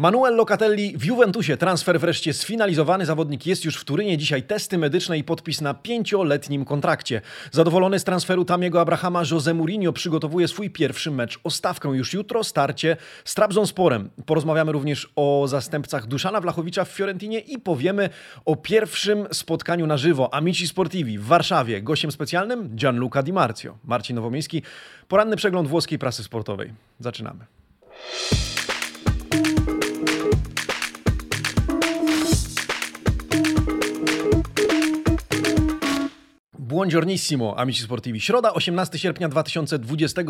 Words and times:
Manuel 0.00 0.36
Locatelli 0.36 0.98
w 0.98 1.04
Juventusie. 1.04 1.56
Transfer 1.56 2.00
wreszcie 2.00 2.32
sfinalizowany. 2.32 3.06
Zawodnik 3.06 3.46
jest 3.46 3.64
już 3.64 3.76
w 3.76 3.84
Turynie. 3.84 4.18
Dzisiaj 4.18 4.42
testy 4.42 4.78
medyczne 4.78 5.18
i 5.18 5.24
podpis 5.24 5.60
na 5.60 5.74
pięcioletnim 5.74 6.64
kontrakcie. 6.64 7.20
Zadowolony 7.52 7.98
z 7.98 8.04
transferu 8.04 8.44
Tamiego 8.44 8.80
Abrahama, 8.80 9.22
Jose 9.30 9.54
Mourinho 9.54 9.92
przygotowuje 9.92 10.48
swój 10.48 10.70
pierwszy 10.70 11.10
mecz 11.10 11.40
o 11.44 11.50
stawkę. 11.50 11.88
Już 11.88 12.12
jutro 12.12 12.44
starcie 12.44 12.96
z 13.24 13.34
Trabzonsporem. 13.34 14.10
Porozmawiamy 14.26 14.72
również 14.72 15.12
o 15.16 15.44
zastępcach 15.48 16.06
Duszana 16.06 16.40
Wlachowicza 16.40 16.84
w 16.84 16.88
Fiorentinie 16.88 17.38
i 17.38 17.58
powiemy 17.58 18.10
o 18.44 18.56
pierwszym 18.56 19.26
spotkaniu 19.32 19.86
na 19.86 19.96
żywo 19.96 20.34
Amici 20.34 20.68
Sportivi 20.68 21.18
w 21.18 21.24
Warszawie. 21.24 21.82
Gościem 21.82 22.12
specjalnym 22.12 22.76
Gianluca 22.76 23.22
Di 23.22 23.32
Marzio. 23.32 23.78
Marcin 23.84 24.16
Nowomiejski. 24.16 24.62
Poranny 25.08 25.36
przegląd 25.36 25.68
włoskiej 25.68 25.98
prasy 25.98 26.24
sportowej. 26.24 26.72
Zaczynamy. 27.00 27.44
Buongiornissimo, 36.70 37.58
amici 37.58 37.82
sportivi. 37.82 38.20
Środa, 38.20 38.52
18 38.54 38.98
sierpnia 38.98 39.28
2020 39.28 40.20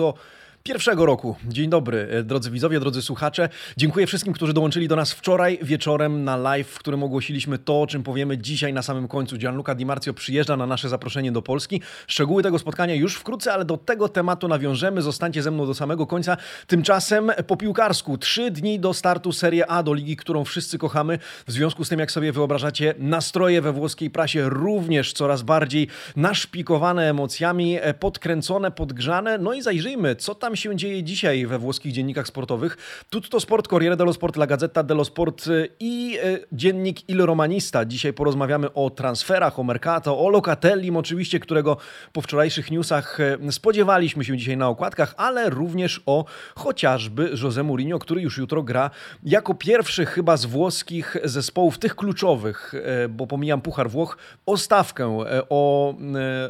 pierwszego 0.62 1.06
roku. 1.06 1.37
Dzień 1.48 1.70
dobry, 1.70 2.09
e, 2.10 2.23
drodzy 2.23 2.50
widzowie, 2.50 2.80
drodzy 2.80 3.02
słuchacze. 3.02 3.48
Dziękuję 3.77 4.06
wszystkim, 4.06 4.32
którzy 4.32 4.52
dołączyli 4.52 4.88
do 4.88 4.96
nas 4.96 5.12
wczoraj 5.12 5.59
wieczorem 5.62 6.24
na 6.24 6.37
live, 6.37 6.68
w 6.68 6.78
którym 6.78 7.02
ogłosiliśmy 7.02 7.59
to, 7.59 7.82
o 7.82 7.87
czym 7.87 8.02
powiemy 8.02 8.38
dzisiaj 8.38 8.73
na 8.73 8.82
samym 8.82 9.09
końcu. 9.09 9.37
Gianluca 9.37 9.74
Di 9.74 9.87
Marzio 9.87 10.15
przyjeżdża 10.15 10.56
na 10.56 10.66
nasze 10.66 10.88
zaproszenie 10.88 11.32
do 11.32 11.42
Polski. 11.42 11.80
Szczegóły 12.06 12.42
tego 12.42 12.59
spotkania 12.59 12.95
już 12.95 13.16
wkrótce, 13.16 13.52
ale 13.52 13.65
do 13.65 13.77
tego 13.77 14.09
tematu 14.09 14.48
nawiążemy. 14.48 15.02
Zostańcie 15.02 15.42
ze 15.42 15.51
mną 15.51 15.66
do 15.66 15.74
samego 15.74 16.06
końca. 16.06 16.37
Tymczasem 16.66 17.32
po 17.46 17.56
piłkarsku. 17.56 18.18
Trzy 18.18 18.51
dni 18.51 18.80
do 18.80 18.95
startu 18.95 19.32
Serie 19.32 19.66
A, 19.66 19.82
do 19.82 19.95
ligi, 19.95 20.16
którą 20.16 20.45
wszyscy 20.45 20.79
kochamy. 20.79 21.18
W 21.46 21.52
związku 21.52 21.84
z 21.84 21.88
tym, 21.88 22.01
jak 22.01 22.10
sobie 22.10 22.32
wyobrażacie, 22.32 22.95
nastroje 22.99 23.62
we 23.62 23.73
włoskiej 23.73 24.10
prasie 24.10 24.49
również 24.49 25.12
coraz 25.12 25.43
bardziej 25.43 25.88
naszpikowane 26.16 27.10
emocjami, 27.10 27.79
e, 27.80 27.95
podkręcone, 27.95 28.71
podgrzane. 28.71 29.38
No 29.38 29.52
i 29.52 29.62
zajrzyjmy, 29.62 30.16
co 30.16 30.34
tam 30.34 30.49
się 30.56 30.76
dzieje 30.76 31.02
dzisiaj 31.02 31.46
we 31.46 31.59
włoskich 31.59 31.93
dziennikach 31.93 32.26
sportowych. 32.26 33.04
Tutto 33.10 33.40
Sport, 33.40 33.68
Corriere 33.68 33.96
dello 33.96 34.12
Sport, 34.12 34.37
La 34.37 34.46
Gazzetta 34.46 34.82
dello 34.82 35.04
Sport 35.04 35.46
y, 35.46 35.68
i 35.80 36.18
y, 36.24 36.46
dziennik 36.52 37.09
Il 37.09 37.26
Romanista. 37.26 37.84
Dzisiaj 37.84 38.12
porozmawiamy 38.12 38.73
o 38.73 38.90
transferach, 38.90 39.59
o 39.59 39.65
Mercato, 39.65 40.18
o 40.18 40.28
Locatellim 40.28 40.96
oczywiście, 40.96 41.40
którego 41.40 41.76
po 42.12 42.21
wczorajszych 42.21 42.71
newsach 42.71 43.21
y, 43.21 43.52
spodziewaliśmy 43.52 44.24
się 44.24 44.37
dzisiaj 44.37 44.56
na 44.56 44.68
okładkach, 44.68 45.15
ale 45.16 45.51
również 45.51 46.02
o 46.06 46.24
chociażby 46.54 47.30
Jose 47.43 47.62
Mourinho, 47.62 47.98
który 47.98 48.23
już 48.23 48.38
jutro 48.38 48.62
gra 48.62 48.90
jako 49.23 49.54
pierwszy 49.54 50.06
chyba 50.06 50.37
z 50.37 50.45
włoskich 50.45 51.16
zespołów, 51.24 51.78
tych 51.78 51.96
kluczowych, 51.96 52.74
bo 53.09 53.26
pomijam 53.26 53.60
Puchar 53.60 53.90
Włoch, 53.90 54.18
o 54.46 54.56
stawkę, 54.56 55.24
o 55.48 55.95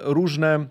różne 0.03 0.67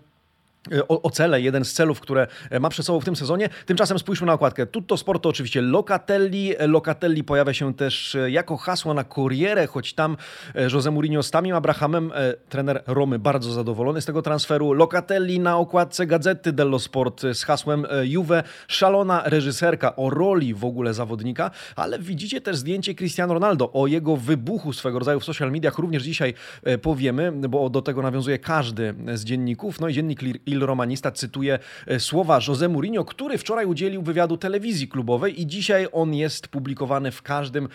o, 0.88 1.02
o, 1.02 1.10
cele, 1.10 1.40
jeden 1.40 1.64
z 1.64 1.72
celów, 1.72 2.00
które 2.00 2.26
ma 2.60 2.68
przed 2.68 2.86
sobą 2.86 3.00
w 3.00 3.04
tym 3.04 3.16
sezonie. 3.16 3.48
Tymczasem 3.66 3.98
spójrzmy 3.98 4.26
na 4.26 4.32
okładkę. 4.32 4.66
Tutto 4.66 4.96
Sport 4.96 5.22
to 5.22 5.28
oczywiście 5.28 5.60
Locatelli. 5.62 6.54
Locatelli 6.58 7.24
pojawia 7.24 7.52
się 7.52 7.74
też 7.74 8.16
jako 8.28 8.56
hasło 8.56 8.94
na 8.94 9.04
Corriere, 9.04 9.66
choć 9.66 9.94
tam 9.94 10.16
e, 10.54 10.62
Jose 10.72 10.90
Mourinho 10.90 11.22
z 11.22 11.30
Tamim 11.30 11.54
Abrahamem, 11.54 12.12
e, 12.14 12.34
trener 12.48 12.82
Romy, 12.86 13.18
bardzo 13.18 13.52
zadowolony 13.52 14.00
z 14.00 14.04
tego 14.04 14.22
transferu. 14.22 14.72
Locatelli 14.72 15.40
na 15.40 15.56
okładce 15.56 16.06
Gazety 16.06 16.52
dello 16.52 16.78
Sport 16.78 17.22
z 17.32 17.44
hasłem 17.44 17.86
e, 17.90 18.06
Juve, 18.06 18.42
szalona 18.68 19.22
reżyserka 19.24 19.96
o 19.96 20.10
roli 20.10 20.54
w 20.54 20.64
ogóle 20.64 20.94
zawodnika, 20.94 21.50
ale 21.76 21.98
widzicie 21.98 22.40
też 22.40 22.56
zdjęcie 22.56 22.94
Cristiano 22.94 23.34
Ronaldo 23.34 23.72
o 23.72 23.86
jego 23.86 24.16
wybuchu 24.16 24.72
swego 24.72 24.98
rodzaju 24.98 25.20
w 25.20 25.24
social 25.24 25.52
mediach. 25.52 25.78
Również 25.78 26.02
dzisiaj 26.02 26.34
powiemy, 26.82 27.32
bo 27.32 27.70
do 27.70 27.82
tego 27.82 28.02
nawiązuje 28.02 28.38
każdy 28.38 28.94
z 29.14 29.24
dzienników. 29.24 29.80
No 29.80 29.88
i 29.88 29.94
dziennik 29.94 30.20
Il 30.50 30.60
Romanista 30.60 31.10
cytuje 31.10 31.58
e, 31.86 32.00
słowa 32.00 32.40
Jose 32.48 32.68
Mourinho, 32.68 33.04
który 33.04 33.38
wczoraj 33.38 33.66
udzielił 33.66 34.02
wywiadu 34.02 34.36
telewizji 34.36 34.88
klubowej 34.88 35.40
i 35.40 35.46
dzisiaj 35.46 35.88
on 35.92 36.14
jest 36.14 36.48
publikowany 36.48 37.10
w, 37.10 37.22
każdym, 37.22 37.68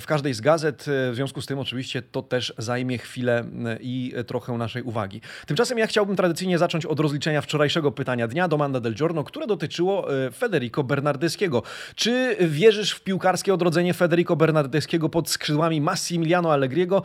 w 0.00 0.06
każdej 0.06 0.34
z 0.34 0.40
gazet. 0.40 0.86
E, 0.88 1.12
w 1.12 1.14
związku 1.14 1.40
z 1.40 1.46
tym 1.46 1.58
oczywiście 1.58 2.02
to 2.02 2.22
też 2.22 2.54
zajmie 2.58 2.98
chwilę 2.98 3.44
e, 3.66 3.78
i 3.80 4.14
trochę 4.26 4.52
naszej 4.52 4.82
uwagi. 4.82 5.20
Tymczasem 5.46 5.78
ja 5.78 5.86
chciałbym 5.86 6.16
tradycyjnie 6.16 6.58
zacząć 6.58 6.86
od 6.86 7.00
rozliczenia 7.00 7.40
wczorajszego 7.40 7.92
pytania 7.92 8.28
dnia 8.28 8.48
Domanda 8.48 8.80
del 8.80 8.94
Giorno, 8.94 9.24
które 9.24 9.46
dotyczyło 9.46 10.06
Federico 10.38 10.84
Bernardeschiego. 10.84 11.62
Czy 11.94 12.36
wierzysz 12.40 12.92
w 12.92 13.00
piłkarskie 13.00 13.54
odrodzenie 13.54 13.94
Federico 13.94 14.36
Bernardeschiego 14.36 15.08
pod 15.08 15.30
skrzydłami 15.30 15.80
Massimiliano 15.80 16.52
Allegriego? 16.52 17.02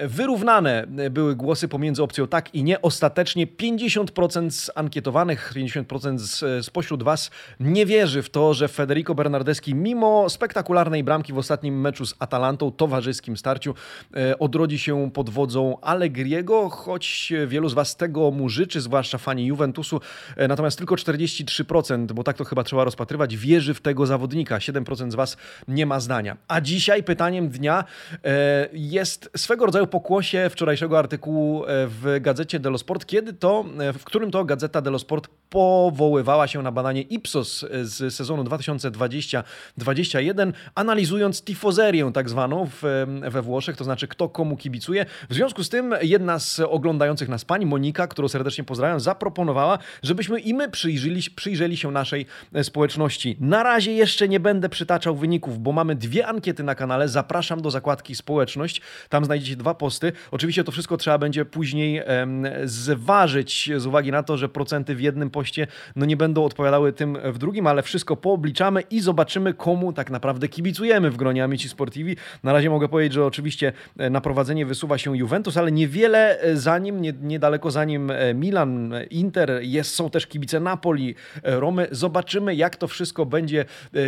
Wyrównane 0.00 0.86
były 1.10 1.36
głosy 1.36 1.68
pomiędzy 1.68 2.02
opcją 2.02 2.26
tak 2.26 2.54
i 2.54 2.64
nie. 2.64 2.82
Ostatecznie 2.82 3.46
50 3.46 3.85
50% 3.86 4.50
z 4.50 4.70
ankietowanych, 4.74 5.52
50% 5.56 6.18
z, 6.18 6.66
spośród 6.66 7.02
Was 7.02 7.30
nie 7.60 7.86
wierzy 7.86 8.22
w 8.22 8.30
to, 8.30 8.54
że 8.54 8.68
Federico 8.68 9.14
Bernardeschi, 9.14 9.74
mimo 9.74 10.30
spektakularnej 10.30 11.04
bramki 11.04 11.32
w 11.32 11.38
ostatnim 11.38 11.80
meczu 11.80 12.06
z 12.06 12.14
Atalantą, 12.18 12.72
towarzyskim 12.72 13.36
starciu, 13.36 13.74
e, 14.16 14.38
odrodzi 14.38 14.78
się 14.78 15.10
pod 15.10 15.30
wodzą 15.30 15.80
Allegriego, 15.80 16.68
choć 16.68 17.32
wielu 17.46 17.68
z 17.68 17.74
Was 17.74 17.96
tego 17.96 18.30
mu 18.30 18.48
życzy, 18.48 18.80
zwłaszcza 18.80 19.18
fani 19.18 19.46
Juventusu. 19.46 20.00
E, 20.36 20.48
natomiast 20.48 20.78
tylko 20.78 20.94
43%, 20.94 22.12
bo 22.12 22.24
tak 22.24 22.36
to 22.36 22.44
chyba 22.44 22.64
trzeba 22.64 22.84
rozpatrywać, 22.84 23.36
wierzy 23.36 23.74
w 23.74 23.80
tego 23.80 24.06
zawodnika. 24.06 24.58
7% 24.58 25.10
z 25.10 25.14
Was 25.14 25.36
nie 25.68 25.86
ma 25.86 26.00
zdania. 26.00 26.36
A 26.48 26.60
dzisiaj 26.60 27.02
pytaniem 27.02 27.48
dnia 27.48 27.84
e, 28.24 28.68
jest 28.72 29.30
swego 29.36 29.66
rodzaju 29.66 29.86
pokłosie 29.86 30.50
wczorajszego 30.50 30.98
artykułu 30.98 31.64
w 31.68 32.18
gazecie 32.20 32.60
dello 32.60 32.78
Sport, 32.78 33.06
kiedy 33.06 33.32
to 33.32 33.64
w 33.98 34.04
którym 34.04 34.30
to 34.30 34.44
Gazeta 34.44 34.80
dello 34.80 34.98
Sport 34.98 35.28
powoływała 35.50 36.46
się 36.46 36.62
na 36.62 36.72
badanie 36.72 37.02
Ipsos 37.02 37.64
z 37.82 38.14
sezonu 38.14 38.44
2020-2021, 38.44 40.52
analizując 40.74 41.44
tifozerię 41.44 42.10
tak 42.14 42.28
zwaną 42.28 42.66
w, 42.66 42.82
we 43.30 43.42
Włoszech, 43.42 43.76
to 43.76 43.84
znaczy 43.84 44.08
kto 44.08 44.28
komu 44.28 44.56
kibicuje. 44.56 45.06
W 45.30 45.34
związku 45.34 45.64
z 45.64 45.68
tym 45.68 45.94
jedna 46.02 46.38
z 46.38 46.60
oglądających 46.60 47.28
nas 47.28 47.44
pań, 47.44 47.64
Monika, 47.64 48.06
którą 48.06 48.28
serdecznie 48.28 48.64
pozdrawiam, 48.64 49.00
zaproponowała, 49.00 49.78
żebyśmy 50.02 50.40
i 50.40 50.54
my 50.54 50.70
przyjrzeli, 50.70 51.22
przyjrzeli 51.36 51.76
się 51.76 51.90
naszej 51.90 52.26
społeczności. 52.62 53.36
Na 53.40 53.62
razie 53.62 53.92
jeszcze 53.92 54.28
nie 54.28 54.40
będę 54.40 54.68
przytaczał 54.68 55.16
wyników, 55.16 55.58
bo 55.58 55.72
mamy 55.72 55.94
dwie 55.94 56.26
ankiety 56.26 56.62
na 56.62 56.74
kanale. 56.74 57.08
Zapraszam 57.08 57.62
do 57.62 57.70
zakładki 57.70 58.14
społeczność. 58.14 58.80
Tam 59.08 59.24
znajdziecie 59.24 59.56
dwa 59.56 59.74
posty. 59.74 60.12
Oczywiście 60.30 60.64
to 60.64 60.72
wszystko 60.72 60.96
trzeba 60.96 61.18
będzie 61.18 61.44
później 61.44 62.02
em, 62.04 62.46
zważyć 62.64 63.65
z 63.76 63.86
uwagi 63.86 64.12
na 64.12 64.22
to, 64.22 64.36
że 64.36 64.48
procenty 64.48 64.94
w 64.94 65.00
jednym 65.00 65.30
poście 65.30 65.66
no 65.96 66.06
nie 66.06 66.16
będą 66.16 66.44
odpowiadały 66.44 66.92
tym 66.92 67.18
w 67.24 67.38
drugim, 67.38 67.66
ale 67.66 67.82
wszystko 67.82 68.16
poobliczamy 68.16 68.80
i 68.80 69.00
zobaczymy, 69.00 69.54
komu 69.54 69.92
tak 69.92 70.10
naprawdę 70.10 70.48
kibicujemy 70.48 71.10
w 71.10 71.16
gronie 71.16 71.44
Amici 71.44 71.68
Sportivi. 71.68 72.16
Na 72.42 72.52
razie 72.52 72.70
mogę 72.70 72.88
powiedzieć, 72.88 73.12
że 73.12 73.24
oczywiście 73.24 73.72
e, 73.98 74.10
na 74.10 74.20
prowadzenie 74.20 74.66
wysuwa 74.66 74.98
się 74.98 75.16
Juventus, 75.16 75.56
ale 75.56 75.72
niewiele 75.72 76.40
e, 76.40 76.56
za 76.56 76.78
nim, 76.78 77.02
nie, 77.02 77.12
niedaleko 77.22 77.70
za 77.70 77.84
nim 77.84 78.10
e, 78.10 78.34
Milan, 78.34 78.94
Inter, 79.10 79.58
jest, 79.62 79.94
są 79.94 80.10
też 80.10 80.26
kibice 80.26 80.60
Napoli, 80.60 81.14
Romy. 81.42 81.88
Zobaczymy, 81.90 82.54
jak 82.54 82.76
to 82.76 82.88
wszystko 82.88 83.26
będzie 83.26 83.64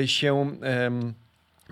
się 0.07 0.53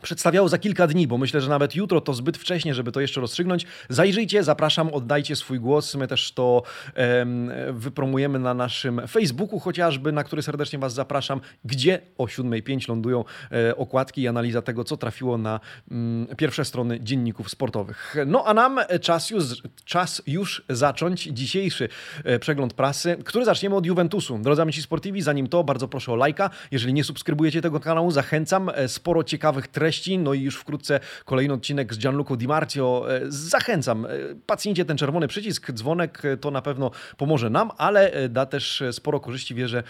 przedstawiało 0.03 0.49
za 0.49 0.59
kilka 0.59 0.87
dni, 0.87 1.07
bo 1.07 1.19
myślę, 1.19 1.41
że 1.41 1.49
nawet 1.49 1.75
jutro 1.75 2.01
to 2.01 2.15
zbyt 2.15 2.39
wcześnie, 2.39 2.75
żeby 2.75 2.93
to 2.93 3.01
jeszcze 3.01 3.21
rozstrzygnąć. 3.21 3.67
Zajrzyjcie, 3.89 4.45
zapraszam, 4.45 4.89
oddajcie 4.89 5.37
swój 5.37 5.61
głos. 5.61 5.95
My 5.95 6.09
też 6.09 6.33
to 6.33 6.63
um, 6.97 7.51
wypromujemy 7.71 8.39
na 8.39 8.55
naszym 8.55 9.09
Facebooku 9.09 9.59
chociażby, 9.59 10.13
na 10.13 10.25
który 10.25 10.43
serdecznie 10.43 10.79
Was 10.79 10.95
zapraszam, 10.95 11.41
gdzie 11.65 12.01
o 12.19 12.25
7.05 12.25 12.89
lądują 12.89 13.25
e, 13.53 13.77
okładki 13.77 14.23
i 14.23 14.29
analiza 14.29 14.63
tego, 14.63 14.85
co 14.85 14.97
trafiło 14.97 15.39
na 15.39 15.61
mm, 15.91 16.37
pierwsze 16.37 16.65
strony 16.65 17.01
dzienników 17.01 17.51
sportowych. 17.51 18.17
No 18.27 18.45
a 18.47 18.55
nam 18.55 18.81
czas 19.01 19.31
już, 19.31 19.45
czas 19.85 20.23
już 20.27 20.65
zacząć 20.69 21.23
dzisiejszy 21.23 21.89
e, 22.25 22.39
przegląd 22.39 22.75
prasy, 22.75 23.17
który 23.25 23.45
zaczniemy 23.45 23.77
od 23.77 23.87
Juventusu. 23.87 24.39
Drodzy 24.39 24.63
amici 24.63 24.83
sportivi, 24.83 25.23
zanim 25.23 25.47
to, 25.47 25.65
bardzo 25.65 25.89
proszę 25.89 26.13
o 26.13 26.17
lajka. 26.17 26.51
Jeżeli 26.71 26.95
nie 26.95 27.05
subskrybujecie 27.05 27.63
tego 27.63 27.81
kanału, 27.81 28.11
zachęcam. 28.11 28.71
E, 28.75 28.89
sporo 28.89 29.25
ciekawych 29.25 29.69
treści 29.69 29.86
treści. 29.87 30.19
No 30.19 30.35
i 30.35 30.41
już 30.41 30.57
wkrótce 30.57 31.01
kolejny 31.25 31.55
odcinek 31.55 31.95
z 31.95 31.99
Gianluco 31.99 32.37
Di 32.37 32.49
Marzio. 32.49 33.07
E, 33.09 33.21
zachęcam, 33.29 34.07
e, 34.07 34.09
pacjencie 34.47 34.85
ten 34.85 34.97
czerwony 34.97 35.29
przycisk, 35.29 35.73
dzwonek, 35.73 36.25
e, 36.25 36.37
to 36.37 36.51
na 36.51 36.63
pewno 36.63 36.91
pomoże 37.17 37.51
nam, 37.51 37.71
ale 37.79 38.29
da 38.29 38.47
też 38.47 38.83
sporo 38.93 39.21
korzyści, 39.21 39.55
wierzę, 39.55 39.83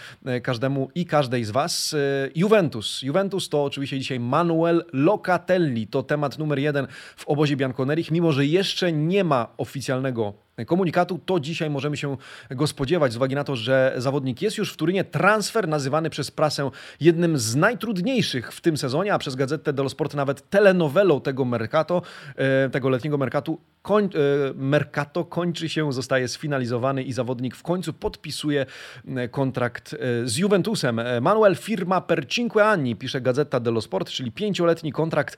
każdemu 0.43 0.89
i 0.95 1.05
każdej 1.05 1.43
z 1.43 1.51
Was. 1.51 1.95
Juventus. 2.35 3.01
Juventus 3.01 3.49
to 3.49 3.63
oczywiście 3.63 3.99
dzisiaj 3.99 4.19
Manuel 4.19 4.85
Locatelli. 4.93 5.87
To 5.87 6.03
temat 6.03 6.37
numer 6.37 6.59
jeden 6.59 6.87
w 7.15 7.27
obozie 7.27 7.55
Bianconerich, 7.55 8.11
mimo 8.11 8.31
że 8.31 8.45
jeszcze 8.45 8.91
nie 8.91 9.23
ma 9.23 9.47
oficjalnego 9.57 10.46
komunikatu, 10.65 11.19
to 11.25 11.39
dzisiaj 11.39 11.69
możemy 11.69 11.97
się 11.97 12.17
go 12.49 12.67
spodziewać 12.67 13.13
z 13.13 13.15
uwagi 13.15 13.35
na 13.35 13.43
to, 13.43 13.55
że 13.55 13.93
zawodnik 13.97 14.41
jest 14.41 14.57
już 14.57 14.73
w 14.73 14.77
Turynie. 14.77 15.03
Transfer 15.03 15.67
nazywany 15.67 16.09
przez 16.09 16.31
prasę 16.31 16.69
jednym 16.99 17.37
z 17.37 17.55
najtrudniejszych 17.55 18.53
w 18.53 18.61
tym 18.61 18.77
sezonie, 18.77 19.13
a 19.13 19.17
przez 19.17 19.35
Gazetę 19.35 19.73
dello 19.73 19.89
Sport 19.89 20.13
nawet 20.13 20.49
telenowelą 20.49 21.21
tego 21.21 21.45
Mercato, 21.45 22.01
e, 22.35 22.69
tego 22.69 22.89
letniego 22.89 23.17
Mercatu. 23.17 23.59
Koń, 23.81 24.05
e, 24.05 24.09
Mercato 24.55 25.25
kończy 25.25 25.69
się, 25.69 25.93
zostaje 25.93 26.27
sfinalizowany 26.27 27.03
i 27.03 27.13
zawodnik 27.13 27.55
w 27.55 27.63
końcu 27.63 27.93
podpisuje 27.93 28.65
e, 29.07 29.27
kontrakt 29.27 29.95
z 30.23 30.37
Juventusem. 30.37 31.01
Manuel 31.21 31.55
firma 31.55 32.01
per 32.01 32.27
cinque 32.27 32.65
anni, 32.65 32.95
pisze 32.95 33.21
Gazeta 33.21 33.59
dello 33.59 33.81
Sport, 33.81 34.09
czyli 34.09 34.31
pięcioletni 34.31 34.91
kontrakt, 34.91 35.37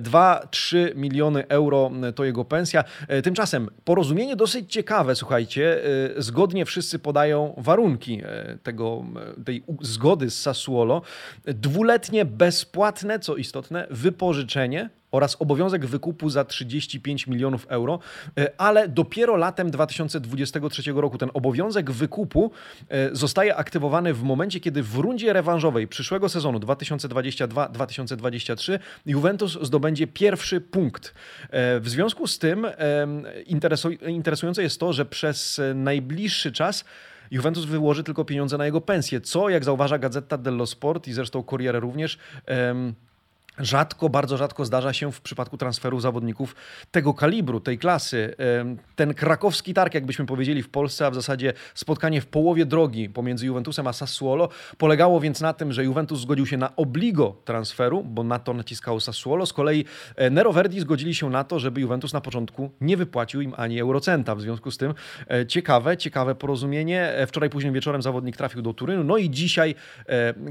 2-3 0.00 0.96
miliony 0.96 1.48
euro 1.48 1.90
to 2.14 2.24
jego 2.24 2.44
pensja. 2.44 2.84
Tymczasem 3.22 3.68
porozumienie 3.84 4.36
dosyć 4.36 4.59
dosyć 4.60 4.72
ciekawe, 4.72 5.14
słuchajcie. 5.14 5.84
Y, 6.18 6.22
zgodnie 6.22 6.64
wszyscy 6.64 6.98
podają 6.98 7.54
warunki 7.56 8.22
y, 8.22 8.58
tego, 8.62 9.04
y, 9.40 9.44
tej 9.44 9.62
zgody 9.82 10.30
z 10.30 10.40
Sassuolo. 10.40 11.02
Dwuletnie 11.44 12.24
bezpłatne, 12.24 13.18
co 13.18 13.36
istotne, 13.36 13.86
wypożyczenie 13.90 14.90
oraz 15.10 15.36
obowiązek 15.38 15.86
wykupu 15.86 16.30
za 16.30 16.44
35 16.44 17.26
milionów 17.26 17.66
euro, 17.68 17.98
e, 18.38 18.60
ale 18.60 18.88
dopiero 18.88 19.36
latem 19.36 19.70
2023 19.70 20.92
roku 20.92 21.18
ten 21.18 21.30
obowiązek 21.34 21.90
wykupu 21.90 22.50
e, 22.88 23.16
zostaje 23.16 23.56
aktywowany 23.56 24.14
w 24.14 24.22
momencie, 24.22 24.60
kiedy 24.60 24.82
w 24.82 24.96
rundzie 24.96 25.32
rewanżowej 25.32 25.88
przyszłego 25.88 26.28
sezonu 26.28 26.58
2022-2023 26.58 28.78
Juventus 29.06 29.58
zdobędzie 29.62 30.06
pierwszy 30.06 30.60
punkt. 30.60 31.14
E, 31.50 31.80
w 31.80 31.88
związku 31.88 32.26
z 32.26 32.38
tym 32.38 32.66
interesujące 34.06 34.62
jest 34.62 34.80
to, 34.80 34.92
że 34.92 35.06
przez 35.06 35.60
najbliższy 35.74 36.52
czas 36.52 36.84
Juventus 37.30 37.64
wyłoży 37.64 38.04
tylko 38.04 38.24
pieniądze 38.24 38.58
na 38.58 38.66
jego 38.66 38.80
pensję, 38.80 39.20
co, 39.20 39.48
jak 39.48 39.64
zauważa 39.64 39.98
Gazeta 39.98 40.38
dello 40.38 40.66
Sport 40.66 41.08
i 41.08 41.12
zresztą 41.12 41.42
Corriere 41.42 41.80
również, 41.80 42.18
Rzadko, 43.60 44.08
bardzo 44.08 44.36
rzadko 44.36 44.64
zdarza 44.64 44.92
się 44.92 45.12
w 45.12 45.20
przypadku 45.20 45.56
transferu 45.56 46.00
zawodników 46.00 46.56
tego 46.90 47.14
kalibru, 47.14 47.60
tej 47.60 47.78
klasy. 47.78 48.34
Ten 48.96 49.14
krakowski 49.14 49.74
targ, 49.74 49.94
jakbyśmy 49.94 50.26
powiedzieli 50.26 50.62
w 50.62 50.68
Polsce, 50.68 51.06
a 51.06 51.10
w 51.10 51.14
zasadzie 51.14 51.52
spotkanie 51.74 52.20
w 52.20 52.26
połowie 52.26 52.66
drogi 52.66 53.08
pomiędzy 53.08 53.46
Juventusem 53.46 53.86
a 53.86 53.92
Sassuolo, 53.92 54.48
polegało 54.78 55.20
więc 55.20 55.40
na 55.40 55.52
tym, 55.52 55.72
że 55.72 55.84
Juventus 55.84 56.20
zgodził 56.20 56.46
się 56.46 56.56
na 56.56 56.76
obligo 56.76 57.36
transferu, 57.44 58.02
bo 58.04 58.24
na 58.24 58.38
to 58.38 58.54
naciskało 58.54 59.00
Sassuolo. 59.00 59.46
Z 59.46 59.52
kolei 59.52 59.84
e, 60.16 60.30
Nero 60.30 60.52
Verdi 60.52 60.80
zgodzili 60.80 61.14
się 61.14 61.30
na 61.30 61.44
to, 61.44 61.58
żeby 61.58 61.80
Juventus 61.80 62.12
na 62.12 62.20
początku 62.20 62.70
nie 62.80 62.96
wypłacił 62.96 63.40
im 63.40 63.54
ani 63.56 63.80
eurocenta. 63.80 64.34
W 64.34 64.40
związku 64.40 64.70
z 64.70 64.78
tym 64.78 64.94
e, 65.30 65.46
ciekawe, 65.46 65.96
ciekawe 65.96 66.34
porozumienie. 66.34 67.02
E, 67.02 67.26
wczoraj 67.26 67.50
późnym 67.50 67.74
wieczorem 67.74 68.02
zawodnik 68.02 68.36
trafił 68.36 68.62
do 68.62 68.74
Turynu, 68.74 69.04
no 69.04 69.16
i 69.16 69.30
dzisiaj 69.30 69.74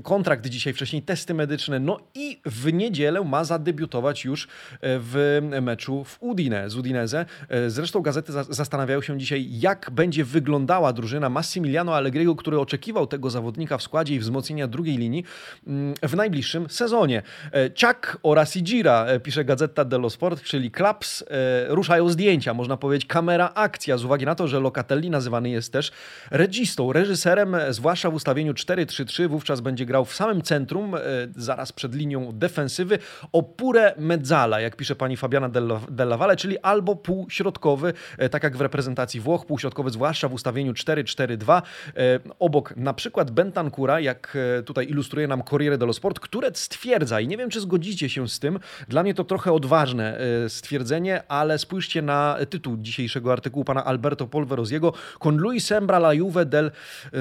kontrakt, 0.03 0.47
dzisiaj 0.47 0.73
wcześniej 0.73 1.01
testy 1.01 1.33
medyczne, 1.33 1.79
no 1.79 1.99
i 2.15 2.41
w 2.45 2.73
niedzielę 2.73 2.98
niedzielę 2.99 3.23
ma 3.23 3.43
zadebiutować 3.43 4.25
już 4.25 4.43
e, 4.43 4.47
w 4.81 5.39
meczu 5.61 6.03
w 6.03 6.17
Udine 6.19 6.69
z 6.69 6.75
Udinese. 6.75 7.25
E, 7.49 7.69
zresztą 7.69 8.01
gazety 8.01 8.33
zastanawiają 8.49 9.01
się 9.01 9.17
dzisiaj, 9.17 9.47
jak 9.51 9.89
będzie 9.91 10.25
wyglądała 10.25 10.93
drużyna 10.93 11.29
Massimiliano 11.29 11.95
Allegriego, 11.95 12.35
który 12.35 12.59
oczekiwał 12.59 13.07
tego 13.07 13.29
zawodnika 13.29 13.77
w 13.77 13.83
składzie 13.83 14.15
i 14.15 14.19
wzmocnienia 14.19 14.67
drugiej 14.67 14.97
linii 14.97 15.23
mm, 15.67 15.93
w 16.03 16.15
najbliższym 16.15 16.69
sezonie. 16.69 17.21
E, 17.53 17.71
Ciak 17.71 18.17
oraz 18.23 18.55
Igira, 18.55 19.07
pisze 19.23 19.45
Gazeta 19.45 19.85
dello 19.85 20.09
Sport, 20.09 20.43
czyli 20.43 20.71
Klaps, 20.71 21.23
ruszają 21.67 22.09
zdjęcia, 22.09 22.53
można 22.53 22.77
powiedzieć 22.77 23.07
kamera 23.07 23.51
akcja, 23.55 23.97
z 23.97 24.05
uwagi 24.05 24.25
na 24.25 24.35
to, 24.35 24.47
że 24.47 24.59
Locatelli 24.59 25.09
nazywany 25.09 25.49
jest 25.49 25.73
też 25.73 25.91
registą, 26.31 26.93
reżyserem, 26.93 27.55
zwłaszcza 27.69 28.09
w 28.09 28.13
ustawieniu 28.13 28.53
4-3-3, 28.53 29.27
wówczas 29.27 29.61
będzie 29.61 29.85
grał 29.85 30.05
w 30.05 30.15
samym 30.15 30.41
centrum, 30.41 30.95
zaraz 31.35 31.71
przed 31.71 31.95
linią 31.95 32.31
defensywy, 32.33 32.88
defensywy 32.89 32.99
opure 33.31 33.93
mezzala, 33.97 34.61
jak 34.61 34.75
pisze 34.75 34.95
pani 34.95 35.17
Fabiana 35.17 35.49
Della 35.89 36.17
Valle, 36.17 36.35
czyli 36.35 36.59
albo 36.59 36.95
półśrodkowy, 36.95 37.93
e, 38.17 38.29
tak 38.29 38.43
jak 38.43 38.57
w 38.57 38.61
reprezentacji 38.61 39.19
Włoch, 39.19 39.45
półśrodkowy 39.45 39.89
zwłaszcza 39.89 40.29
w 40.29 40.33
ustawieniu 40.33 40.73
4-4-2. 40.73 41.61
E, 41.61 42.19
obok 42.39 42.73
na 42.77 42.93
przykład 42.93 43.31
Bentancura, 43.31 43.99
jak 43.99 44.37
e, 44.59 44.63
tutaj 44.63 44.89
ilustruje 44.89 45.27
nam 45.27 45.43
Corriere 45.43 45.77
dello 45.77 45.93
Sport, 45.93 46.19
które 46.19 46.51
stwierdza, 46.53 47.19
i 47.19 47.27
nie 47.27 47.37
wiem 47.37 47.49
czy 47.49 47.61
zgodzicie 47.61 48.09
się 48.09 48.27
z 48.27 48.39
tym, 48.39 48.59
dla 48.87 49.03
mnie 49.03 49.13
to 49.13 49.23
trochę 49.23 49.51
odważne 49.53 50.19
stwierdzenie, 50.47 51.23
ale 51.27 51.57
spójrzcie 51.57 52.01
na 52.01 52.37
tytuł 52.49 52.77
dzisiejszego 52.77 53.31
artykułu 53.31 53.65
pana 53.65 53.85
Alberto 53.85 54.27
Polverosiego, 54.27 54.93
Con 55.19 55.37
lui 55.37 55.61
sembra 55.61 55.97
la 55.97 56.13
Juve 56.13 56.45
del, 56.45 56.71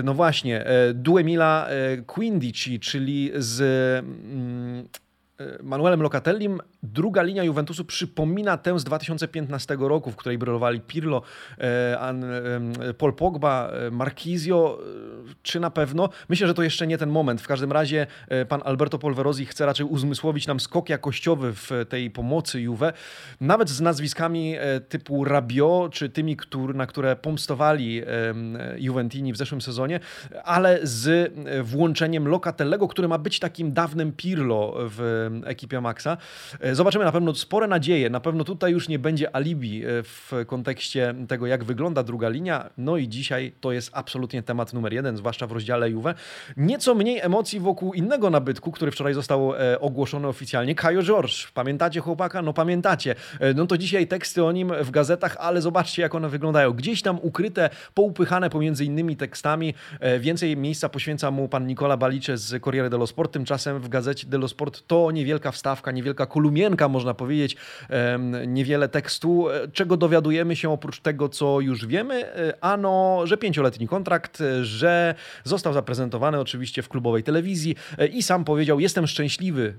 no 0.05 0.15
właśnie, 0.15 0.65
Duemila 0.95 1.69
Quindici, 2.07 2.81
czyli 2.81 3.33
z... 3.37 3.61
Mm, 4.05 4.89
Manuelem 5.63 6.03
Locatellim. 6.03 6.61
Druga 6.83 7.23
linia 7.23 7.45
Juventusu 7.45 7.85
przypomina 7.85 8.57
tę 8.57 8.79
z 8.79 8.85
2015 8.85 9.77
roku, 9.81 10.11
w 10.11 10.17
której 10.17 10.39
brylowali 10.39 10.81
Pirlo, 10.81 11.23
e, 11.59 12.95
Paul 12.99 13.15
Pogba, 13.15 13.73
Marquisio. 13.91 14.79
Czy 15.43 15.61
na 15.61 15.71
pewno? 15.71 16.09
Myślę, 16.29 16.47
że 16.47 16.55
to 16.55 16.63
jeszcze 16.63 16.87
nie 16.87 16.99
ten 16.99 17.11
moment. 17.11 17.41
W 17.41 17.47
każdym 17.47 17.73
razie 17.73 18.07
pan 18.49 18.61
Alberto 18.65 18.99
Polverosi 18.99 19.47
chce 19.47 19.67
raczej 19.67 19.87
uzmysłowić 19.87 20.47
nam 20.47 20.61
skok 20.61 20.89
jakościowy 20.89 21.53
w 21.53 21.71
tej 21.89 22.11
pomocy 22.11 22.61
Juve, 22.61 22.93
nawet 23.41 23.71
z 23.71 23.81
nazwiskami 23.81 24.57
typu 24.89 25.25
Rabio, 25.25 25.89
czy 25.93 26.09
tymi, 26.09 26.37
na 26.75 26.87
które 26.87 27.17
pomstowali 27.17 28.03
Juventini 28.77 29.33
w 29.33 29.37
zeszłym 29.37 29.61
sezonie, 29.61 30.01
ale 30.45 30.79
z 30.83 31.33
włączeniem 31.67 32.29
Locatellego, 32.29 32.89
który 32.89 33.09
ma 33.09 33.19
być 33.19 33.39
takim 33.39 33.73
dawnym 33.73 34.13
Pirlo 34.13 34.75
w 34.77 35.28
ekipie 35.45 35.81
Maxa. 35.81 36.17
E, 36.61 36.75
zobaczymy 36.75 37.05
na 37.05 37.13
pewno 37.13 37.35
spore 37.35 37.67
nadzieje. 37.67 38.11
Na 38.11 38.21
pewno 38.21 38.45
tutaj 38.45 38.73
już 38.73 38.89
nie 38.89 38.99
będzie 38.99 39.37
alibi 39.37 39.85
e, 39.85 40.03
w 40.03 40.33
kontekście 40.47 41.15
tego, 41.29 41.47
jak 41.47 41.65
wygląda 41.65 42.03
druga 42.03 42.29
linia. 42.29 42.71
No 42.79 42.97
i 42.97 43.09
dzisiaj 43.09 43.53
to 43.61 43.73
jest 43.73 43.91
absolutnie 43.93 44.43
temat 44.43 44.73
numer 44.73 44.93
jeden, 44.93 45.17
zwłaszcza 45.17 45.47
w 45.47 45.53
rozdziale 45.53 45.91
Juve. 45.91 46.15
Nieco 46.57 46.95
mniej 46.95 47.21
emocji 47.21 47.61
wokół 47.61 47.95
innego 47.95 48.31
nabytku, 48.31 48.73
który 48.73 48.91
wczoraj 48.91 49.15
został 49.15 49.55
e, 49.55 49.81
ogłoszony 49.81 50.29
oficjalnie. 50.29 50.75
Kajo 50.75 51.03
George. 51.03 51.53
Pamiętacie 51.55 52.01
chłopaka? 52.01 52.43
No 52.43 52.53
pamiętacie. 52.53 53.15
No 53.55 53.67
to 53.67 53.79
dzisiaj 53.79 54.07
teksty 54.07 54.45
o 54.45 54.53
nim 54.53 54.73
w 54.81 54.91
gazetach, 54.91 55.37
ale 55.41 55.63
zobaczcie, 55.63 56.03
jak 56.03 56.15
one 56.15 56.29
wyglądają. 56.29 56.73
Gdzieś 56.73 57.03
tam 57.03 57.19
ukryte, 57.23 57.71
poupychane 57.95 58.51
pomiędzy 58.51 58.85
innymi 58.85 59.17
tekstami. 59.17 59.75
Więcej 60.21 60.57
miejsca 60.57 60.89
poświęca 60.89 61.31
mu 61.31 61.49
pan 61.49 61.67
Nicola 61.67 61.97
Balicze 61.97 62.39
z 62.39 62.65
Corriere 62.65 62.91
dello 62.91 63.07
Sport. 63.07 63.33
Tymczasem 63.33 63.81
w 63.81 63.89
gazecie 63.89 64.27
dello 64.27 64.49
Sport 64.49 64.87
to 64.87 65.11
niewielka 65.19 65.53
wstawka, 65.53 65.93
niewielka 65.93 66.27
kolumienka, 66.27 66.89
można 66.89 67.15
powiedzieć, 67.15 67.57
niewiele 68.47 68.89
tekstu. 68.89 69.51
E, 69.51 69.69
czego 69.69 69.97
dowiadujemy 69.97 70.57
się 70.57 70.71
oprócz 70.71 71.01
tego, 71.01 71.29
co 71.29 71.61
już 71.61 71.87
wiemy? 71.87 72.27
E, 72.27 72.55
ano, 72.61 73.21
że 73.25 73.37
pięcioletni 73.37 73.89
kontrakt, 73.89 74.41
e, 74.41 74.65
że 74.65 75.15
został 75.45 75.73
zaprezentowany 75.73 76.41
oczywiście 76.41 76.83
w 76.83 76.89
klubowej 76.89 77.23
telewizji 77.23 77.77
i 78.13 78.23
sam 78.23 78.45
powiedział: 78.45 78.81
Jestem 78.81 79.07
szczęśliwy, 79.07 79.75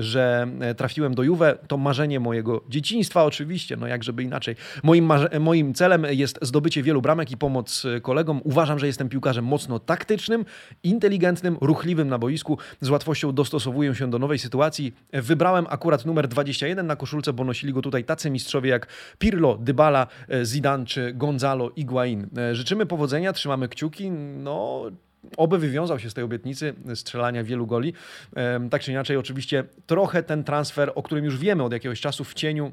że 0.00 0.48
trafiłem 0.76 1.14
do 1.14 1.22
Juve. 1.22 1.58
To 1.68 1.76
marzenie 1.76 2.20
mojego 2.20 2.64
dzieciństwa, 2.68 3.24
oczywiście, 3.24 3.76
no 3.76 3.86
jak 3.86 4.04
żeby 4.04 4.22
inaczej. 4.22 4.56
Moim, 4.82 5.12
moim 5.40 5.74
celem 5.74 6.06
jest 6.10 6.38
zdobycie 6.42 6.82
wielu 6.82 7.02
bramek 7.02 7.30
i 7.30 7.36
pomoc 7.36 7.86
kolegom. 8.02 8.40
Uważam, 8.44 8.78
że 8.78 8.86
jestem 8.86 9.08
piłkarzem 9.08 9.44
mocno 9.44 9.78
taktycznym, 9.78 10.44
inteligentnym, 10.82 11.58
ruchliwym 11.60 12.08
na 12.08 12.18
boisku. 12.18 12.58
Z 12.80 12.90
łatwością 12.90 13.32
dostosowuję 13.32 13.94
się 13.94 14.10
do 14.10 14.18
nowej 14.18 14.38
sytuacji 14.38 14.77
Wybrałem 15.12 15.66
akurat 15.68 16.06
numer 16.06 16.28
21 16.28 16.86
na 16.86 16.96
koszulce, 16.96 17.32
bo 17.32 17.44
nosili 17.44 17.72
go 17.72 17.82
tutaj 17.82 18.04
tacy 18.04 18.30
mistrzowie 18.30 18.70
jak 18.70 18.86
Pirlo, 19.18 19.58
Dybala, 19.60 20.06
e, 20.28 20.44
Zidane 20.44 20.86
czy 20.86 21.12
Gonzalo 21.12 21.70
Iguain. 21.76 22.26
E, 22.38 22.54
życzymy 22.54 22.86
powodzenia, 22.86 23.32
trzymamy 23.32 23.68
kciuki. 23.68 24.10
No, 24.10 24.82
Oby 25.36 25.58
wywiązał 25.58 25.98
się 25.98 26.10
z 26.10 26.14
tej 26.14 26.24
obietnicy 26.24 26.74
strzelania 26.94 27.44
wielu 27.44 27.66
goli. 27.66 27.92
Tak 28.70 28.82
czy 28.82 28.90
inaczej, 28.90 29.16
oczywiście 29.16 29.64
trochę 29.86 30.22
ten 30.22 30.44
transfer, 30.44 30.92
o 30.94 31.02
którym 31.02 31.24
już 31.24 31.38
wiemy 31.38 31.62
od 31.62 31.72
jakiegoś 31.72 32.00
czasu 32.00 32.24
w 32.24 32.34
cieniu 32.34 32.72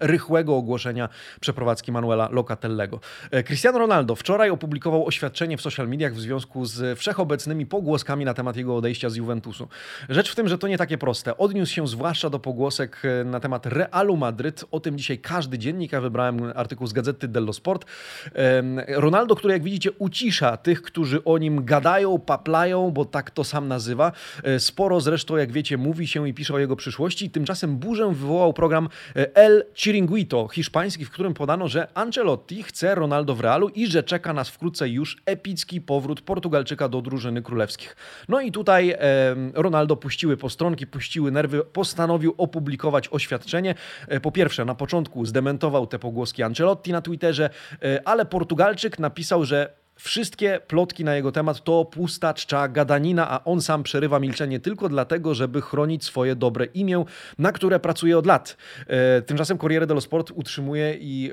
rychłego 0.00 0.56
ogłoszenia 0.56 1.08
przeprowadzki 1.40 1.92
Manuela 1.92 2.28
Locatellego. 2.32 3.00
E, 3.30 3.42
Cristiano 3.42 3.78
Ronaldo 3.78 4.16
wczoraj 4.16 4.50
opublikował 4.50 5.06
oświadczenie 5.06 5.56
w 5.56 5.60
social 5.60 5.88
mediach 5.88 6.14
w 6.14 6.20
związku 6.20 6.64
z 6.64 6.98
wszechobecnymi 6.98 7.66
pogłoskami 7.66 8.24
na 8.24 8.34
temat 8.34 8.56
jego 8.56 8.76
odejścia 8.76 9.10
z 9.10 9.16
Juventusu. 9.16 9.68
Rzecz 10.08 10.32
w 10.32 10.34
tym, 10.34 10.48
że 10.48 10.58
to 10.58 10.68
nie 10.68 10.78
takie 10.78 10.98
proste. 10.98 11.36
Odniósł 11.36 11.72
się 11.72 11.88
zwłaszcza 11.88 12.30
do 12.30 12.38
pogłosek 12.38 13.02
e, 13.04 13.24
na 13.24 13.40
temat 13.40 13.66
Realu 13.66 14.16
Madryt. 14.16 14.64
O 14.70 14.80
tym 14.80 14.98
dzisiaj 14.98 15.18
każdy 15.18 15.58
dziennik, 15.58 15.92
ja 15.92 16.00
wybrałem 16.00 16.52
artykuł 16.54 16.86
z 16.86 16.92
Gazety 16.92 17.28
dello 17.28 17.52
Sport. 17.52 17.86
Ronaldo, 18.88 19.36
który 19.36 19.54
jak 19.54 19.62
widzicie 19.62 19.92
ucisza 19.92 20.56
tych, 20.56 20.82
którzy 20.82 21.24
o 21.24 21.38
nim 21.38 21.64
gadają, 21.64 22.18
paplają, 22.18 22.90
bo 22.90 23.04
tak 23.04 23.30
to 23.30 23.44
sam 23.44 23.68
nazywa. 23.68 24.12
E, 24.42 24.60
sporo 24.60 25.00
zresztą, 25.00 25.36
jak 25.36 25.52
wiecie, 25.52 25.76
mówi 25.76 26.06
się 26.06 26.28
i 26.28 26.34
pisze 26.34 26.54
o 26.54 26.58
jego 26.58 26.76
przyszłości. 26.76 27.30
Tymczasem 27.30 27.76
burzę 27.76 28.08
wywołał 28.08 28.52
program 28.52 28.88
El 29.34 29.64
Chiringuito, 29.74 30.48
hiszpański, 30.48 31.04
w 31.04 31.10
którym 31.10 31.34
podano, 31.34 31.68
że 31.68 31.88
Ancelotti 31.94 32.62
chce 32.62 32.94
Ronaldo 32.94 33.34
w 33.34 33.40
Realu 33.40 33.68
i 33.68 33.86
że 33.86 34.02
czeka 34.02 34.32
nas 34.32 34.48
wkrótce 34.48 34.88
już 34.88 35.16
epicki 35.26 35.80
powrót 35.80 36.20
Portugalczyka 36.20 36.88
do 36.88 37.02
drużyny 37.02 37.42
królewskich. 37.42 37.96
No 38.28 38.40
i 38.40 38.52
tutaj 38.52 38.90
e, 38.90 38.98
Ronaldo 39.54 39.96
puściły 39.96 40.36
postronki, 40.36 40.86
puściły 40.86 41.30
nerwy, 41.30 41.64
postanowił 41.64 42.34
opublikować 42.38 43.08
oświadczenie. 43.08 43.74
E, 44.08 44.20
po 44.20 44.32
pierwsze, 44.32 44.64
na 44.64 44.74
początku 44.74 45.26
zdementował 45.26 45.86
te 45.86 45.98
pogłoski 45.98 46.42
Ancelotti 46.42 46.92
na 46.92 47.00
Twitterze, 47.00 47.50
e, 47.82 48.08
ale 48.08 48.26
Portugalczyk 48.26 48.98
napisał, 48.98 49.44
że 49.44 49.85
Wszystkie 49.98 50.60
plotki 50.66 51.04
na 51.04 51.14
jego 51.14 51.32
temat 51.32 51.64
to 51.64 51.84
pusta 51.84 52.34
czcza 52.34 52.68
gadanina, 52.68 53.30
a 53.30 53.44
on 53.44 53.62
sam 53.62 53.82
przerywa 53.82 54.20
milczenie 54.20 54.60
tylko 54.60 54.88
dlatego, 54.88 55.34
żeby 55.34 55.60
chronić 55.60 56.04
swoje 56.04 56.36
dobre 56.36 56.64
imię, 56.64 57.04
na 57.38 57.52
które 57.52 57.80
pracuje 57.80 58.18
od 58.18 58.26
lat. 58.26 58.56
E, 58.86 59.22
tymczasem 59.22 59.58
Corriere 59.58 59.86
dello 59.86 60.00
Sport 60.00 60.30
utrzymuje 60.34 60.96
i 61.00 61.32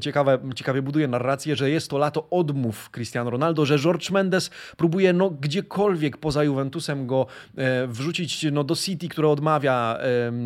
ciekawe, 0.00 0.38
ciekawie 0.54 0.82
buduje 0.82 1.08
narrację, 1.08 1.56
że 1.56 1.70
jest 1.70 1.90
to 1.90 1.98
lato 1.98 2.30
odmów 2.30 2.90
Cristiano 2.90 3.30
Ronaldo, 3.30 3.66
że 3.66 3.78
George 3.78 4.10
Mendes 4.10 4.50
próbuje 4.76 5.12
no, 5.12 5.30
gdziekolwiek 5.30 6.16
poza 6.16 6.44
Juventusem 6.44 7.06
go 7.06 7.26
e, 7.56 7.86
wrzucić 7.86 8.46
no, 8.52 8.64
do 8.64 8.76
City, 8.76 9.08
które 9.08 9.28
odmawia. 9.28 9.98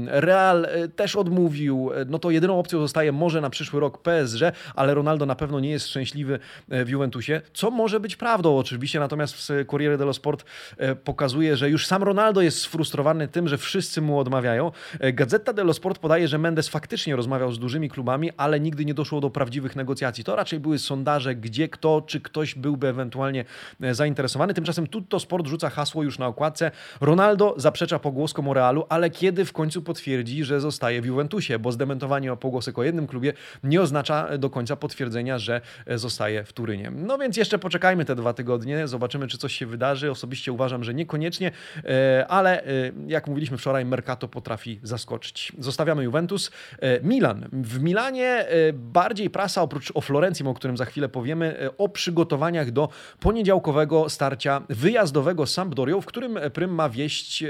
Real 0.06 0.64
e, 0.64 0.88
też 0.88 1.16
odmówił. 1.16 1.90
No 2.06 2.18
to 2.18 2.30
jedyną 2.30 2.58
opcją 2.58 2.80
zostaje 2.80 3.12
może 3.12 3.40
na 3.40 3.50
przyszły 3.50 3.80
rok 3.80 4.02
PSG, 4.02 4.40
ale 4.74 4.94
Ronaldo 4.94 5.26
na 5.26 5.34
pewno 5.34 5.60
nie 5.60 5.70
jest 5.70 5.88
szczęśliwy 5.88 6.38
w 6.68 6.88
Juventusie 6.88 7.41
co 7.54 7.70
może 7.70 8.00
być 8.00 8.16
prawdą 8.16 8.58
oczywiście, 8.58 9.00
natomiast 9.00 9.52
Corriere 9.70 9.98
dello 9.98 10.12
Sport 10.12 10.44
e, 10.76 10.94
pokazuje, 10.94 11.56
że 11.56 11.70
już 11.70 11.86
sam 11.86 12.02
Ronaldo 12.02 12.40
jest 12.40 12.58
sfrustrowany 12.58 13.28
tym, 13.28 13.48
że 13.48 13.58
wszyscy 13.58 14.02
mu 14.02 14.18
odmawiają. 14.18 14.72
E, 15.00 15.12
Gazeta 15.12 15.52
dello 15.52 15.74
Sport 15.74 15.98
podaje, 15.98 16.28
że 16.28 16.38
Mendes 16.38 16.68
faktycznie 16.68 17.16
rozmawiał 17.16 17.52
z 17.52 17.58
dużymi 17.58 17.90
klubami, 17.90 18.30
ale 18.36 18.60
nigdy 18.60 18.84
nie 18.84 18.94
doszło 18.94 19.20
do 19.20 19.30
prawdziwych 19.30 19.76
negocjacji. 19.76 20.24
To 20.24 20.36
raczej 20.36 20.60
były 20.60 20.78
sondaże, 20.78 21.34
gdzie 21.34 21.68
kto, 21.68 22.02
czy 22.06 22.20
ktoś 22.20 22.54
byłby 22.54 22.88
ewentualnie 22.88 23.44
e, 23.80 23.94
zainteresowany. 23.94 24.54
Tymczasem 24.54 24.86
Tutto 24.86 25.20
Sport 25.20 25.46
rzuca 25.46 25.70
hasło 25.70 26.02
już 26.02 26.18
na 26.18 26.26
okładce. 26.26 26.70
Ronaldo 27.00 27.54
zaprzecza 27.56 27.98
pogłoskom 27.98 28.48
o 28.48 28.54
Realu, 28.54 28.86
ale 28.88 29.10
kiedy 29.10 29.44
w 29.44 29.52
końcu 29.52 29.82
potwierdzi, 29.82 30.44
że 30.44 30.60
zostaje 30.60 31.02
w 31.02 31.06
Juventusie, 31.06 31.58
bo 31.58 31.72
zdementowanie 31.72 32.32
o 32.32 32.36
pogłosek 32.36 32.78
o 32.78 32.82
jednym 32.82 33.06
klubie 33.06 33.32
nie 33.64 33.80
oznacza 33.80 34.38
do 34.38 34.50
końca 34.50 34.76
potwierdzenia, 34.76 35.38
że 35.38 35.60
zostaje 35.86 36.44
w 36.44 36.52
Turynie. 36.52 36.90
No 36.90 37.18
więc 37.18 37.31
więc 37.32 37.36
jeszcze 37.36 37.58
poczekajmy 37.58 38.04
te 38.04 38.14
dwa 38.14 38.32
tygodnie, 38.32 38.88
zobaczymy, 38.88 39.26
czy 39.26 39.38
coś 39.38 39.52
się 39.52 39.66
wydarzy. 39.66 40.10
Osobiście 40.10 40.52
uważam, 40.52 40.84
że 40.84 40.94
niekoniecznie, 40.94 41.50
e, 41.84 42.26
ale 42.28 42.64
e, 42.64 42.66
jak 43.06 43.26
mówiliśmy 43.26 43.58
wczoraj, 43.58 43.84
Mercato 43.84 44.28
potrafi 44.28 44.80
zaskoczyć. 44.82 45.52
Zostawiamy 45.58 46.04
Juventus. 46.04 46.50
E, 46.78 47.00
Milan. 47.00 47.48
W 47.52 47.80
Milanie 47.80 48.46
bardziej 48.72 49.30
prasa, 49.30 49.62
oprócz 49.62 49.92
o 49.94 50.00
Florencji, 50.00 50.46
o 50.46 50.54
którym 50.54 50.76
za 50.76 50.84
chwilę 50.84 51.08
powiemy, 51.08 51.70
o 51.78 51.88
przygotowaniach 51.88 52.70
do 52.70 52.88
poniedziałkowego 53.20 54.08
starcia 54.08 54.62
wyjazdowego 54.68 55.46
z 55.46 55.52
Sampdorią, 55.54 56.00
w 56.00 56.06
którym 56.06 56.38
prym 56.52 56.74
ma 56.74 56.88
wieść 56.88 57.44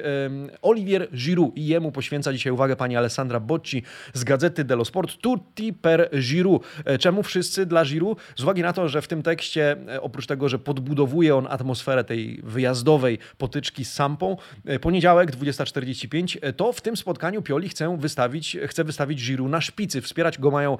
Olivier 0.62 1.08
Giroud 1.10 1.56
i 1.56 1.66
jemu 1.66 1.92
poświęca 1.92 2.32
dzisiaj 2.32 2.52
uwagę 2.52 2.76
pani 2.76 2.96
Alessandra 2.96 3.40
Bocci 3.40 3.82
z 4.14 4.24
Gazety 4.24 4.64
dello 4.64 4.84
Sport. 4.84 5.16
Tutti 5.16 5.72
per 5.72 6.10
Giroud. 6.20 6.62
Czemu 7.00 7.22
wszyscy 7.22 7.66
dla 7.66 7.84
Giroud? 7.84 8.18
Z 8.36 8.42
uwagi 8.42 8.62
na 8.62 8.72
to, 8.72 8.88
że 8.88 9.02
w 9.02 9.08
tym 9.08 9.22
tekście 9.22 9.71
E, 9.88 10.00
oprócz 10.00 10.26
tego, 10.26 10.48
że 10.48 10.58
podbudowuje 10.58 11.36
on 11.36 11.46
atmosferę 11.50 12.04
tej 12.04 12.40
wyjazdowej 12.42 13.18
potyczki 13.38 13.84
z 13.84 13.92
Sampą, 13.92 14.36
e, 14.64 14.78
poniedziałek 14.78 15.30
20.45, 15.30 16.38
e, 16.42 16.52
to 16.52 16.72
w 16.72 16.80
tym 16.80 16.96
spotkaniu 16.96 17.42
Pioli 17.42 17.68
chce 17.68 17.96
wystawić, 17.98 18.56
chce 18.66 18.84
wystawić 18.84 19.26
Giroud 19.26 19.50
na 19.50 19.60
szpicy. 19.60 20.00
Wspierać 20.00 20.38
go 20.38 20.50
mają 20.50 20.78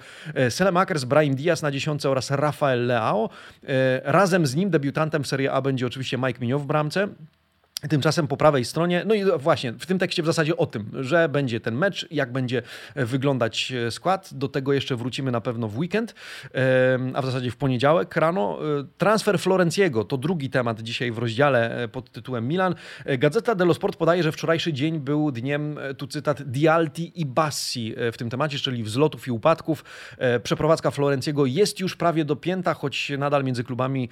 Selemakers, 0.48 1.04
Brahim 1.04 1.34
Diaz 1.34 1.62
na 1.62 1.70
dziesiątce 1.70 2.10
oraz 2.10 2.30
Rafael 2.30 2.86
Leao. 2.86 3.28
Razem 4.04 4.46
z 4.46 4.54
nim 4.54 4.70
debiutantem 4.70 5.24
w 5.24 5.26
Serie 5.26 5.52
A 5.52 5.60
będzie 5.60 5.86
oczywiście 5.86 6.18
Mike 6.18 6.40
Mignon 6.40 6.60
w 6.60 6.66
bramce. 6.66 7.08
Tymczasem 7.88 8.28
po 8.28 8.36
prawej 8.36 8.64
stronie, 8.64 9.02
no 9.06 9.14
i 9.14 9.24
właśnie 9.38 9.72
w 9.72 9.86
tym 9.86 9.98
tekście 9.98 10.22
w 10.22 10.26
zasadzie 10.26 10.56
o 10.56 10.66
tym, 10.66 10.90
że 11.00 11.28
będzie 11.28 11.60
ten 11.60 11.74
mecz, 11.74 12.06
jak 12.10 12.32
będzie 12.32 12.62
wyglądać 12.96 13.72
e, 13.72 13.90
skład. 13.90 14.30
Do 14.34 14.48
tego 14.48 14.72
jeszcze 14.72 14.96
wrócimy 14.96 15.30
na 15.30 15.40
pewno 15.40 15.68
w 15.68 15.78
weekend, 15.78 16.14
a 17.14 17.22
w 17.22 17.26
zasadzie 17.26 17.50
w 17.50 17.56
poniedziałek 17.56 18.16
rano. 18.16 18.58
E, 18.80 18.84
transfer 18.98 19.38
Florenciego 19.38 20.04
to 20.04 20.16
drugi 20.16 20.50
temat 20.50 20.80
dzisiaj 20.80 21.12
w 21.12 21.18
rozdziale 21.18 21.82
e, 21.82 21.88
pod 21.88 22.10
tytułem 22.10 22.48
Milan. 22.48 22.74
Gazeta 23.18 23.54
dello 23.54 23.74
Sport 23.74 23.96
podaje, 23.96 24.22
że 24.22 24.32
wczorajszy 24.32 24.72
dzień 24.72 25.00
był 25.00 25.32
dniem, 25.32 25.78
tu 25.98 26.06
cytat, 26.06 26.42
Dialti 26.42 27.20
i 27.20 27.26
Bassi 27.26 27.94
w 28.12 28.16
tym 28.16 28.30
temacie, 28.30 28.58
czyli 28.58 28.82
wzlotów 28.82 29.28
i 29.28 29.30
upadków. 29.30 29.84
Przeprowadzka 30.42 30.90
Florenciego 30.90 31.46
jest 31.46 31.80
już 31.80 31.96
prawie 31.96 32.24
dopięta, 32.24 32.74
choć 32.74 33.12
nadal 33.18 33.44
między 33.44 33.64
klubami 33.64 34.08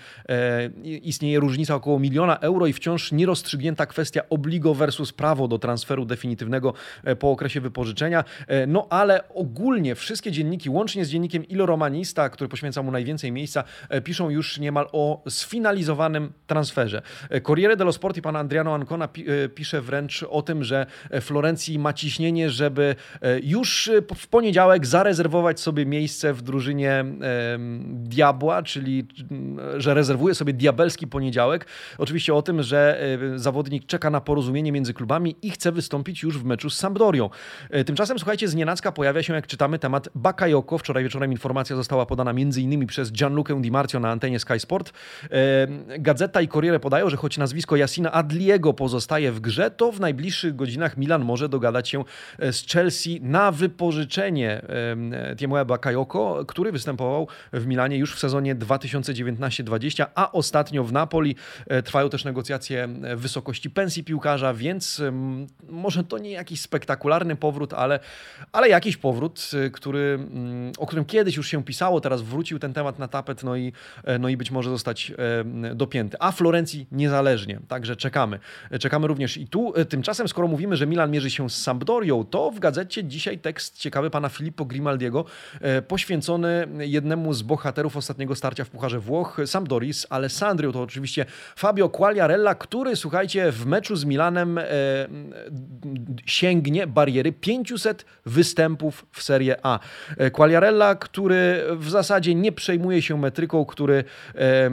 istnieje 0.84 1.40
różnica 1.40 1.74
około 1.74 1.98
miliona 1.98 2.38
euro 2.38 2.66
i 2.66 2.72
wciąż 2.72 3.12
nie 3.12 3.26
rozstrzygnięta 3.26 3.59
rozstrzygnięta 3.60 3.86
kwestia 3.86 4.22
obligo 4.30 4.74
versus 4.74 5.12
prawo 5.12 5.48
do 5.48 5.58
transferu 5.58 6.04
definitywnego 6.04 6.74
e, 7.04 7.16
po 7.16 7.30
okresie 7.30 7.60
wypożyczenia. 7.60 8.24
E, 8.46 8.66
no 8.66 8.86
ale 8.90 9.28
ogólnie 9.28 9.94
wszystkie 9.94 10.32
dzienniki, 10.32 10.70
łącznie 10.70 11.04
z 11.04 11.08
dziennikiem 11.08 11.44
Ilo 11.44 11.66
Romanista, 11.66 12.28
który 12.28 12.48
poświęca 12.48 12.82
mu 12.82 12.90
najwięcej 12.90 13.32
miejsca, 13.32 13.64
e, 13.88 14.00
piszą 14.00 14.30
już 14.30 14.58
niemal 14.58 14.88
o 14.92 15.22
sfinalizowanym 15.28 16.32
transferze. 16.46 17.02
Corriere 17.42 17.76
dello 17.76 17.92
Sport 17.92 18.16
i 18.16 18.22
pan 18.22 18.36
Adriano 18.36 18.74
Ancona 18.74 19.08
pisze 19.54 19.80
wręcz 19.80 20.22
o 20.22 20.42
tym, 20.42 20.64
że 20.64 20.86
Florencji 21.20 21.78
ma 21.78 21.92
ciśnienie, 21.92 22.50
żeby 22.50 22.96
już 23.42 23.90
w 24.16 24.28
poniedziałek 24.28 24.86
zarezerwować 24.86 25.60
sobie 25.60 25.86
miejsce 25.86 26.32
w 26.32 26.42
drużynie 26.42 27.04
Diabła, 27.88 28.62
czyli 28.62 29.06
że 29.76 29.94
rezerwuje 29.94 30.34
sobie 30.34 30.52
diabelski 30.52 31.06
poniedziałek. 31.06 31.66
Oczywiście 31.98 32.34
o 32.34 32.42
tym, 32.42 32.62
że 32.62 33.00
zawodnik 33.50 33.86
czeka 33.86 34.10
na 34.10 34.20
porozumienie 34.20 34.72
między 34.72 34.94
klubami 34.94 35.36
i 35.42 35.50
chce 35.50 35.72
wystąpić 35.72 36.22
już 36.22 36.38
w 36.38 36.44
meczu 36.44 36.70
z 36.70 36.76
Sampdorią. 36.76 37.30
E, 37.70 37.84
tymczasem, 37.84 38.18
słuchajcie, 38.18 38.48
z 38.48 38.54
nienacka 38.54 38.92
pojawia 38.92 39.22
się, 39.22 39.34
jak 39.34 39.46
czytamy, 39.46 39.78
temat 39.78 40.08
Bakayoko. 40.14 40.78
Wczoraj 40.78 41.04
wieczorem 41.04 41.32
informacja 41.32 41.76
została 41.76 42.06
podana 42.06 42.30
m.in. 42.30 42.86
przez 42.86 43.12
Gianluca 43.12 43.54
Di 43.54 43.70
Marzio 43.70 44.00
na 44.00 44.10
antenie 44.10 44.38
Sky 44.38 44.60
Sport. 44.60 44.92
E, 45.24 45.98
Gazeta 45.98 46.40
i 46.40 46.48
Corriere 46.48 46.80
podają, 46.80 47.10
że 47.10 47.16
choć 47.16 47.38
nazwisko 47.38 47.76
Jasina 47.76 48.12
Adliego 48.12 48.72
pozostaje 48.72 49.32
w 49.32 49.40
grze, 49.40 49.70
to 49.70 49.92
w 49.92 50.00
najbliższych 50.00 50.56
godzinach 50.56 50.96
Milan 50.96 51.24
może 51.24 51.48
dogadać 51.48 51.88
się 51.88 52.04
e, 52.38 52.52
z 52.52 52.66
Chelsea 52.66 53.20
na 53.22 53.52
wypożyczenie 53.52 54.62
Tiemoe 55.36 55.64
Bakayoko, 55.64 56.44
który 56.48 56.72
występował 56.72 57.28
w 57.52 57.66
Milanie 57.66 57.96
już 57.96 58.14
w 58.14 58.18
sezonie 58.18 58.56
2019-20, 58.56 60.06
a 60.14 60.32
ostatnio 60.32 60.84
w 60.84 60.92
Napoli. 60.92 61.36
Trwają 61.84 62.08
też 62.08 62.24
negocjacje 62.24 62.88
w 63.16 63.20
wysokości 63.40 63.70
pensji 63.70 64.04
piłkarza, 64.04 64.54
więc 64.54 65.02
może 65.68 66.04
to 66.04 66.18
nie 66.18 66.30
jakiś 66.30 66.60
spektakularny 66.60 67.36
powrót, 67.36 67.72
ale, 67.72 68.00
ale 68.52 68.68
jakiś 68.68 68.96
powrót, 68.96 69.50
y, 69.54 69.70
który, 69.70 70.18
mm, 70.30 70.72
o 70.78 70.86
którym 70.86 71.04
kiedyś 71.04 71.36
już 71.36 71.48
się 71.48 71.64
pisało, 71.64 72.00
teraz 72.00 72.22
wrócił 72.22 72.58
ten 72.58 72.72
temat 72.72 72.98
na 72.98 73.08
tapet, 73.08 73.42
no 73.42 73.56
i, 73.56 73.72
e, 74.04 74.18
no 74.18 74.28
i 74.28 74.36
być 74.36 74.50
może 74.50 74.70
zostać 74.70 75.12
e, 75.70 75.74
dopięty. 75.74 76.16
A 76.20 76.32
Florencji 76.32 76.86
niezależnie, 76.92 77.60
także 77.68 77.96
czekamy. 77.96 78.38
Czekamy 78.80 79.06
również 79.06 79.36
i 79.36 79.46
tu. 79.46 79.72
E, 79.76 79.84
tymczasem, 79.84 80.28
skoro 80.28 80.48
mówimy, 80.48 80.76
że 80.76 80.86
Milan 80.86 81.10
mierzy 81.10 81.30
się 81.30 81.50
z 81.50 81.62
Sampdorią, 81.62 82.24
to 82.24 82.50
w 82.50 82.58
gazecie 82.58 83.04
dzisiaj 83.04 83.38
tekst 83.38 83.78
ciekawy 83.78 84.10
pana 84.10 84.28
Filippo 84.28 84.64
Grimaldiego, 84.64 85.24
poświęcony 85.88 86.68
jednemu 86.78 87.32
z 87.32 87.42
bohaterów 87.42 87.96
ostatniego 87.96 88.34
starcia 88.34 88.64
w 88.64 88.70
Pucharze 88.70 89.00
Włoch, 89.00 89.40
Sampdorii 89.46 89.94
z 89.94 90.06
Alessandrią. 90.10 90.72
To 90.72 90.82
oczywiście 90.82 91.26
Fabio 91.56 91.88
Quagliarella, 91.88 92.54
który, 92.54 92.96
w 93.52 93.66
meczu 93.66 93.96
z 93.96 94.04
Milanem 94.04 94.58
e, 94.58 94.64
sięgnie 96.26 96.86
bariery 96.86 97.32
500 97.32 98.04
występów 98.26 99.06
w 99.12 99.22
Serie 99.22 99.56
A. 99.62 99.78
E, 100.16 100.30
Quagliarella, 100.30 100.94
który 100.94 101.64
w 101.76 101.90
zasadzie 101.90 102.34
nie 102.34 102.52
przejmuje 102.52 103.02
się 103.02 103.18
metryką, 103.18 103.64
który... 103.64 104.04
E, 104.34 104.70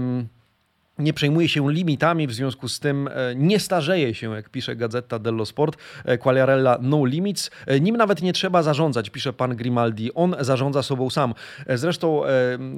nie 1.00 1.14
przejmuje 1.14 1.50
się 1.50 1.72
limitami, 1.72 2.28
w 2.28 2.34
związku 2.34 2.68
z 2.68 2.80
tym 2.80 3.08
e, 3.08 3.36
nie 3.36 3.60
starzeje 3.60 4.14
się, 4.14 4.36
jak 4.36 4.50
pisze 4.50 4.76
Gazeta 4.76 5.20
dello 5.20 5.46
Sport, 5.46 5.78
e, 6.06 6.18
Quagliarella 6.18 6.78
no 6.82 7.06
limits. 7.06 7.52
E, 7.66 7.80
nim 7.80 7.98
nawet 7.98 8.22
nie 8.22 8.34
trzeba 8.34 8.64
zarządzać, 8.64 9.10
pisze 9.10 9.34
pan 9.34 9.56
Grimaldi. 9.56 10.14
On 10.14 10.36
zarządza 10.40 10.84
sobą 10.84 11.10
sam. 11.10 11.34
Zresztą 11.76 12.22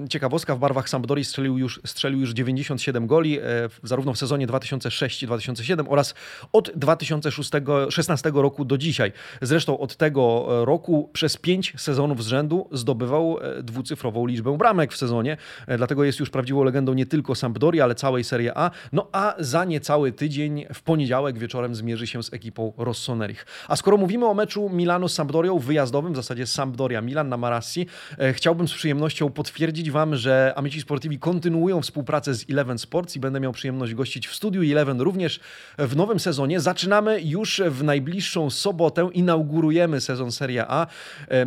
ciekawostka, 0.09 0.55
w 0.55 0.59
barwach 0.59 0.89
Sampdori 0.89 1.25
strzelił 1.25 1.57
już, 1.57 1.81
strzelił 1.85 2.19
już 2.19 2.31
97 2.31 3.07
goli, 3.07 3.39
zarówno 3.83 4.13
w 4.13 4.17
sezonie 4.17 4.47
2006-2007 4.47 5.85
oraz 5.89 6.13
od 6.53 6.71
2016 6.75 8.31
roku 8.33 8.65
do 8.65 8.77
dzisiaj. 8.77 9.11
Zresztą 9.41 9.79
od 9.79 9.95
tego 9.95 10.45
roku 10.65 11.09
przez 11.13 11.37
pięć 11.37 11.73
sezonów 11.77 12.23
z 12.23 12.27
rzędu 12.27 12.69
zdobywał 12.71 13.37
dwucyfrową 13.63 14.25
liczbę 14.25 14.57
bramek 14.57 14.93
w 14.93 14.97
sezonie, 14.97 15.37
dlatego 15.77 16.03
jest 16.03 16.19
już 16.19 16.29
prawdziwą 16.29 16.63
legendą 16.63 16.93
nie 16.93 17.05
tylko 17.05 17.35
Sampdori, 17.35 17.81
ale 17.81 17.95
całej 17.95 18.08
całej 18.09 18.23
Serie 18.23 18.57
A. 18.57 18.71
No 18.91 19.07
a 19.11 19.35
za 19.39 19.65
niecały 19.65 20.11
tydzień 20.11 20.65
w 20.73 20.81
poniedziałek 20.81 21.37
wieczorem 21.37 21.75
zmierzy 21.75 22.07
się 22.07 22.23
z 22.23 22.33
ekipą 22.33 22.73
Rossonerich. 22.77 23.45
A 23.67 23.75
skoro 23.75 23.97
mówimy 23.97 24.25
o 24.25 24.33
meczu 24.33 24.69
Milano 24.69 25.09
z 25.09 25.13
Sampdorią 25.13 25.59
wyjazdowym, 25.59 26.13
w 26.13 26.15
zasadzie 26.15 26.47
Sampdoria 26.47 27.01
Milan 27.01 27.29
na 27.29 27.37
Marassi, 27.37 27.87
e, 28.17 28.33
chciałbym 28.33 28.67
z 28.67 28.73
przyjemnością 28.73 29.29
potwierdzić 29.29 29.91
Wam, 29.91 30.15
że 30.15 30.53
Amici 30.55 30.81
Sportivi 30.81 31.19
kontynuują 31.19 31.81
współpracę 31.81 32.33
z 32.33 32.45
Eleven 32.49 32.77
Sports 32.77 33.15
i 33.15 33.19
będę 33.19 33.39
miał 33.39 33.51
przyjemność 33.51 33.93
gościć 33.93 34.27
w 34.27 34.35
studiu 34.35 34.61
Eleven 34.61 35.01
również 35.01 35.39
w 35.77 35.95
nowym 35.95 36.19
sezonie. 36.19 36.59
Zaczynamy 36.59 37.21
już 37.21 37.61
w 37.69 37.83
najbliższą 37.83 38.49
sobotę, 38.49 39.09
inaugurujemy 39.13 40.01
sezon 40.01 40.31
Serie 40.31 40.65
A. 40.67 40.87
E, 41.31 41.45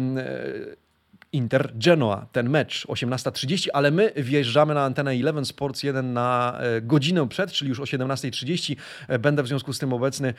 Inter 1.33 1.73
Genoa, 1.75 2.27
ten 2.33 2.51
mecz 2.51 2.87
18.30, 2.87 3.69
ale 3.73 3.91
my 3.91 4.13
wjeżdżamy 4.17 4.75
na 4.75 4.85
antenę 4.85 5.11
Eleven 5.11 5.45
Sports 5.45 5.83
1 5.83 6.13
na 6.13 6.59
e, 6.59 6.81
godzinę 6.81 7.29
przed, 7.29 7.53
czyli 7.53 7.69
już 7.69 7.81
o 7.81 7.83
17.30. 7.83 8.77
E, 9.09 9.19
będę 9.19 9.43
w 9.43 9.49
związku 9.49 9.73
z 9.73 9.79
tym 9.79 9.93
obecny 9.93 10.35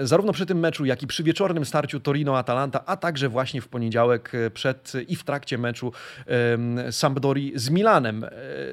zarówno 0.00 0.32
przy 0.32 0.46
tym 0.46 0.58
meczu, 0.58 0.84
jak 0.84 1.02
i 1.02 1.06
przy 1.06 1.22
wieczornym 1.22 1.64
starciu 1.64 2.00
Torino-Atalanta, 2.00 2.80
a 2.86 2.96
także 2.96 3.28
właśnie 3.28 3.60
w 3.60 3.68
poniedziałek 3.68 4.34
e, 4.34 4.50
przed 4.50 4.92
i 5.08 5.16
w 5.16 5.24
trakcie 5.24 5.58
meczu 5.58 5.92
Sampdori 6.90 7.52
z 7.54 7.70
Milanem. 7.70 8.26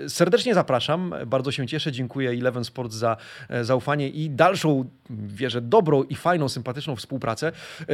Serdecznie 0.07 0.53
zapraszam, 0.53 1.13
bardzo 1.27 1.51
się 1.51 1.67
cieszę, 1.67 1.91
dziękuję 1.91 2.29
Eleven 2.29 2.63
Sports 2.63 2.95
za 2.95 3.17
zaufanie 3.61 4.09
i 4.09 4.29
dalszą, 4.29 4.89
wierzę, 5.09 5.61
dobrą 5.61 6.03
i 6.03 6.15
fajną, 6.15 6.49
sympatyczną 6.49 6.95
współpracę. 6.95 7.51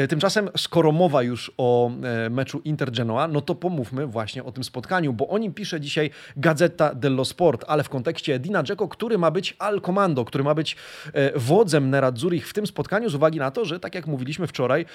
Tymczasem, 0.10 0.50
skoro 0.58 0.92
mowa 0.92 1.24
już 1.24 1.52
o 1.58 1.92
meczu 2.30 2.60
Inter-Genoa, 2.60 3.32
no 3.32 3.42
to 3.44 3.56
pomówmy 3.56 4.08
właśnie 4.08 4.44
o 4.44 4.52
tym 4.52 4.64
spotkaniu, 4.64 5.14
bo 5.14 5.28
o 5.28 5.38
nim 5.38 5.54
pisze 5.54 5.82
dzisiaj 5.82 6.10
Gazeta 6.38 6.96
dello 6.96 7.26
Sport, 7.26 7.66
ale 7.68 7.84
w 7.84 7.90
kontekście 7.90 8.40
Dina 8.40 8.64
Dzeko, 8.64 8.88
który 8.88 9.18
ma 9.18 9.32
być 9.32 9.56
al 9.60 9.82
comando, 9.82 10.26
który 10.26 10.44
ma 10.44 10.56
być 10.56 10.76
e, 11.14 11.40
wodzem 11.40 11.90
Nerazzurich 11.90 12.48
w 12.48 12.54
tym 12.54 12.68
spotkaniu 12.68 13.10
z 13.10 13.16
uwagi 13.16 13.40
na 13.40 13.52
to, 13.52 13.66
że 13.66 13.80
tak 13.80 13.96
jak 13.96 14.08
mówiliśmy 14.08 14.48
wczoraj, 14.48 14.86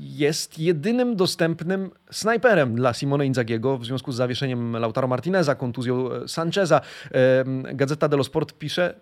jest 0.00 0.58
jedynym 0.58 1.16
dostępnym 1.16 1.90
snajperem 2.10 2.74
dla 2.74 2.94
Simone 2.94 3.26
Inzagiego 3.26 3.78
w 3.78 3.84
związku 3.84 4.12
z 4.12 4.16
zawieszeniem 4.16 4.76
Lautaro 4.76 5.08
Martineza, 5.08 5.54
kontuzją 5.54 6.12
e, 6.12 6.28
Sancheza. 6.28 6.80
Gazeta 7.74 8.08
dello 8.08 8.24
Sport 8.24 8.52
pisze 8.52 8.94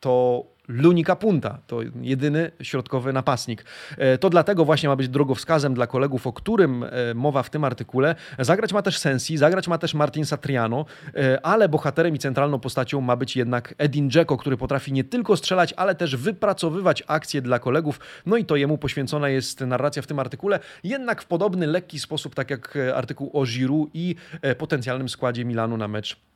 to 0.00 0.44
Lunika 0.70 1.16
Punta, 1.16 1.58
to 1.66 1.80
jedyny 2.00 2.50
środkowy 2.62 3.12
napastnik. 3.12 3.64
E, 3.98 4.18
to 4.18 4.30
dlatego 4.30 4.64
właśnie 4.64 4.88
ma 4.88 4.96
być 4.96 5.08
drogowskazem 5.08 5.74
dla 5.74 5.86
kolegów, 5.86 6.26
o 6.26 6.32
którym 6.32 6.84
e, 6.84 6.88
mowa 7.14 7.42
w 7.42 7.50
tym 7.50 7.64
artykule. 7.64 8.14
Zagrać 8.38 8.72
ma 8.72 8.82
też 8.82 8.98
Sensi, 8.98 9.36
zagrać 9.36 9.68
ma 9.68 9.78
też 9.78 9.94
Martin 9.94 10.24
Satriano, 10.24 10.84
e, 11.14 11.46
ale 11.46 11.68
bohaterem 11.68 12.14
i 12.14 12.18
centralną 12.18 12.58
postacią 12.58 13.00
ma 13.00 13.16
być 13.16 13.36
jednak 13.36 13.74
Edin 13.78 14.10
Dzeko, 14.10 14.36
który 14.36 14.56
potrafi 14.56 14.92
nie 14.92 15.04
tylko 15.04 15.36
strzelać, 15.36 15.74
ale 15.76 15.94
też 15.94 16.16
wypracowywać 16.16 17.02
akcje 17.06 17.42
dla 17.42 17.58
kolegów. 17.58 18.00
No 18.26 18.36
i 18.36 18.44
to 18.44 18.56
jemu 18.56 18.78
poświęcona 18.78 19.28
jest 19.28 19.60
narracja 19.60 20.02
w 20.02 20.06
tym 20.06 20.18
artykule, 20.18 20.58
jednak 20.84 21.22
w 21.22 21.26
podobny, 21.26 21.66
lekki 21.66 21.98
sposób, 21.98 22.34
tak 22.34 22.50
jak 22.50 22.78
artykuł 22.94 23.30
o 23.32 23.44
Giroud 23.44 23.90
i 23.94 24.14
potencjalnym 24.58 25.08
składzie 25.08 25.44
Milanu 25.44 25.76
na 25.76 25.88
mecz 25.88 26.29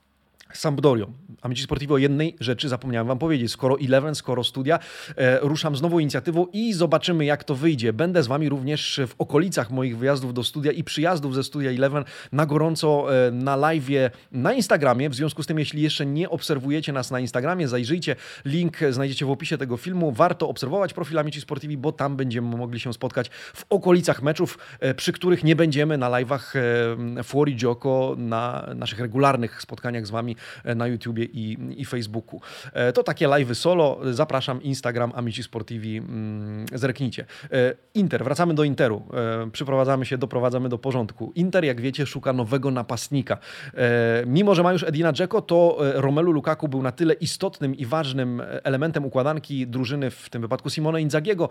Sampdorią. 0.56 1.12
Amici 1.42 1.62
Sportivo 1.62 1.98
jednej 1.98 2.36
rzeczy 2.40 2.68
zapomniałem 2.68 3.08
wam 3.08 3.18
powiedzieć. 3.18 3.52
Skoro 3.52 3.76
Eleven, 3.80 4.14
skoro 4.14 4.44
studia, 4.44 4.78
e, 5.16 5.38
ruszam 5.38 5.76
z 5.76 5.82
nową 5.82 5.98
inicjatywą 5.98 6.46
i 6.52 6.72
zobaczymy 6.72 7.24
jak 7.24 7.44
to 7.44 7.54
wyjdzie. 7.54 7.92
Będę 7.92 8.22
z 8.22 8.26
wami 8.26 8.48
również 8.48 9.00
w 9.06 9.14
okolicach 9.18 9.70
moich 9.70 9.98
wyjazdów 9.98 10.34
do 10.34 10.44
studia 10.44 10.72
i 10.72 10.84
przyjazdów 10.84 11.34
ze 11.34 11.44
studia 11.44 11.70
Eleven 11.70 12.04
na 12.32 12.46
gorąco 12.46 13.16
e, 13.26 13.30
na 13.30 13.56
live 13.56 13.84
na 14.32 14.52
Instagramie. 14.52 15.10
W 15.10 15.14
związku 15.14 15.42
z 15.42 15.46
tym, 15.46 15.58
jeśli 15.58 15.82
jeszcze 15.82 16.06
nie 16.06 16.30
obserwujecie 16.30 16.92
nas 16.92 17.10
na 17.10 17.20
Instagramie, 17.20 17.68
zajrzyjcie. 17.68 18.16
Link 18.44 18.78
znajdziecie 18.90 19.26
w 19.26 19.30
opisie 19.30 19.58
tego 19.58 19.76
filmu. 19.76 20.12
Warto 20.12 20.48
obserwować 20.48 20.92
profil 20.92 21.18
Amici 21.18 21.40
Sportivi, 21.40 21.76
bo 21.76 21.92
tam 21.92 22.16
będziemy 22.16 22.56
mogli 22.56 22.80
się 22.80 22.92
spotkać 22.92 23.28
w 23.28 23.64
okolicach 23.70 24.22
meczów, 24.22 24.58
e, 24.80 24.94
przy 24.94 25.12
których 25.12 25.44
nie 25.44 25.56
będziemy 25.56 25.98
na 25.98 26.10
live'ach 26.10 26.58
e, 27.18 27.22
Fuori 27.22 27.56
Gioco, 27.56 28.14
na 28.18 28.70
naszych 28.74 29.00
regularnych 29.00 29.62
spotkaniach 29.62 30.06
z 30.06 30.10
wami 30.10 30.36
na 30.64 30.86
YouTubie 30.86 31.24
i, 31.24 31.58
i 31.76 31.84
Facebooku. 31.84 32.40
E, 32.72 32.92
to 32.92 33.02
takie 33.02 33.28
live 33.28 33.54
solo. 33.54 33.98
Zapraszam 34.10 34.62
Instagram 34.62 35.12
Amici 35.14 35.42
Sportivi. 35.42 35.96
Mm, 35.96 36.66
zerknijcie. 36.72 37.24
E, 37.52 37.74
Inter, 37.94 38.24
wracamy 38.24 38.54
do 38.54 38.64
Interu. 38.64 39.02
Przyprowadzamy 39.52 40.06
się, 40.06 40.18
doprowadzamy 40.18 40.68
do 40.68 40.78
porządku. 40.78 41.32
Inter, 41.34 41.64
jak 41.64 41.80
wiecie, 41.80 42.06
szuka 42.06 42.32
nowego 42.32 42.70
napastnika. 42.70 43.38
Mimo, 44.26 44.54
że 44.54 44.62
ma 44.62 44.72
już 44.72 44.82
Edina 44.82 45.12
Dzeko, 45.12 45.42
to 45.42 45.76
Romelu 45.94 46.32
Lukaku 46.32 46.68
był 46.68 46.82
na 46.82 46.92
tyle 46.92 47.14
istotnym 47.14 47.74
i 47.74 47.86
ważnym 47.86 48.42
elementem 48.62 49.04
układanki 49.04 49.66
drużyny, 49.66 50.10
w 50.10 50.30
tym 50.30 50.42
wypadku 50.42 50.70
Simone 50.70 51.02
Inzagiego, 51.02 51.48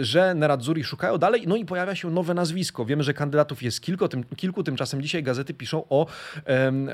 że 0.00 0.34
Nerazzurri 0.34 0.84
szukają 0.84 1.18
dalej. 1.18 1.44
No 1.46 1.56
i 1.56 1.64
pojawia 1.64 1.94
się 1.94 2.10
nowe 2.10 2.34
nazwisko. 2.34 2.84
Wiemy, 2.84 3.02
że 3.02 3.14
kandydatów 3.14 3.62
jest 3.62 3.80
kilku, 3.80 4.08
tym, 4.08 4.24
kilku 4.36 4.62
tymczasem 4.62 5.02
dzisiaj 5.02 5.22
gazety 5.22 5.54
piszą 5.54 5.84
o, 5.88 6.06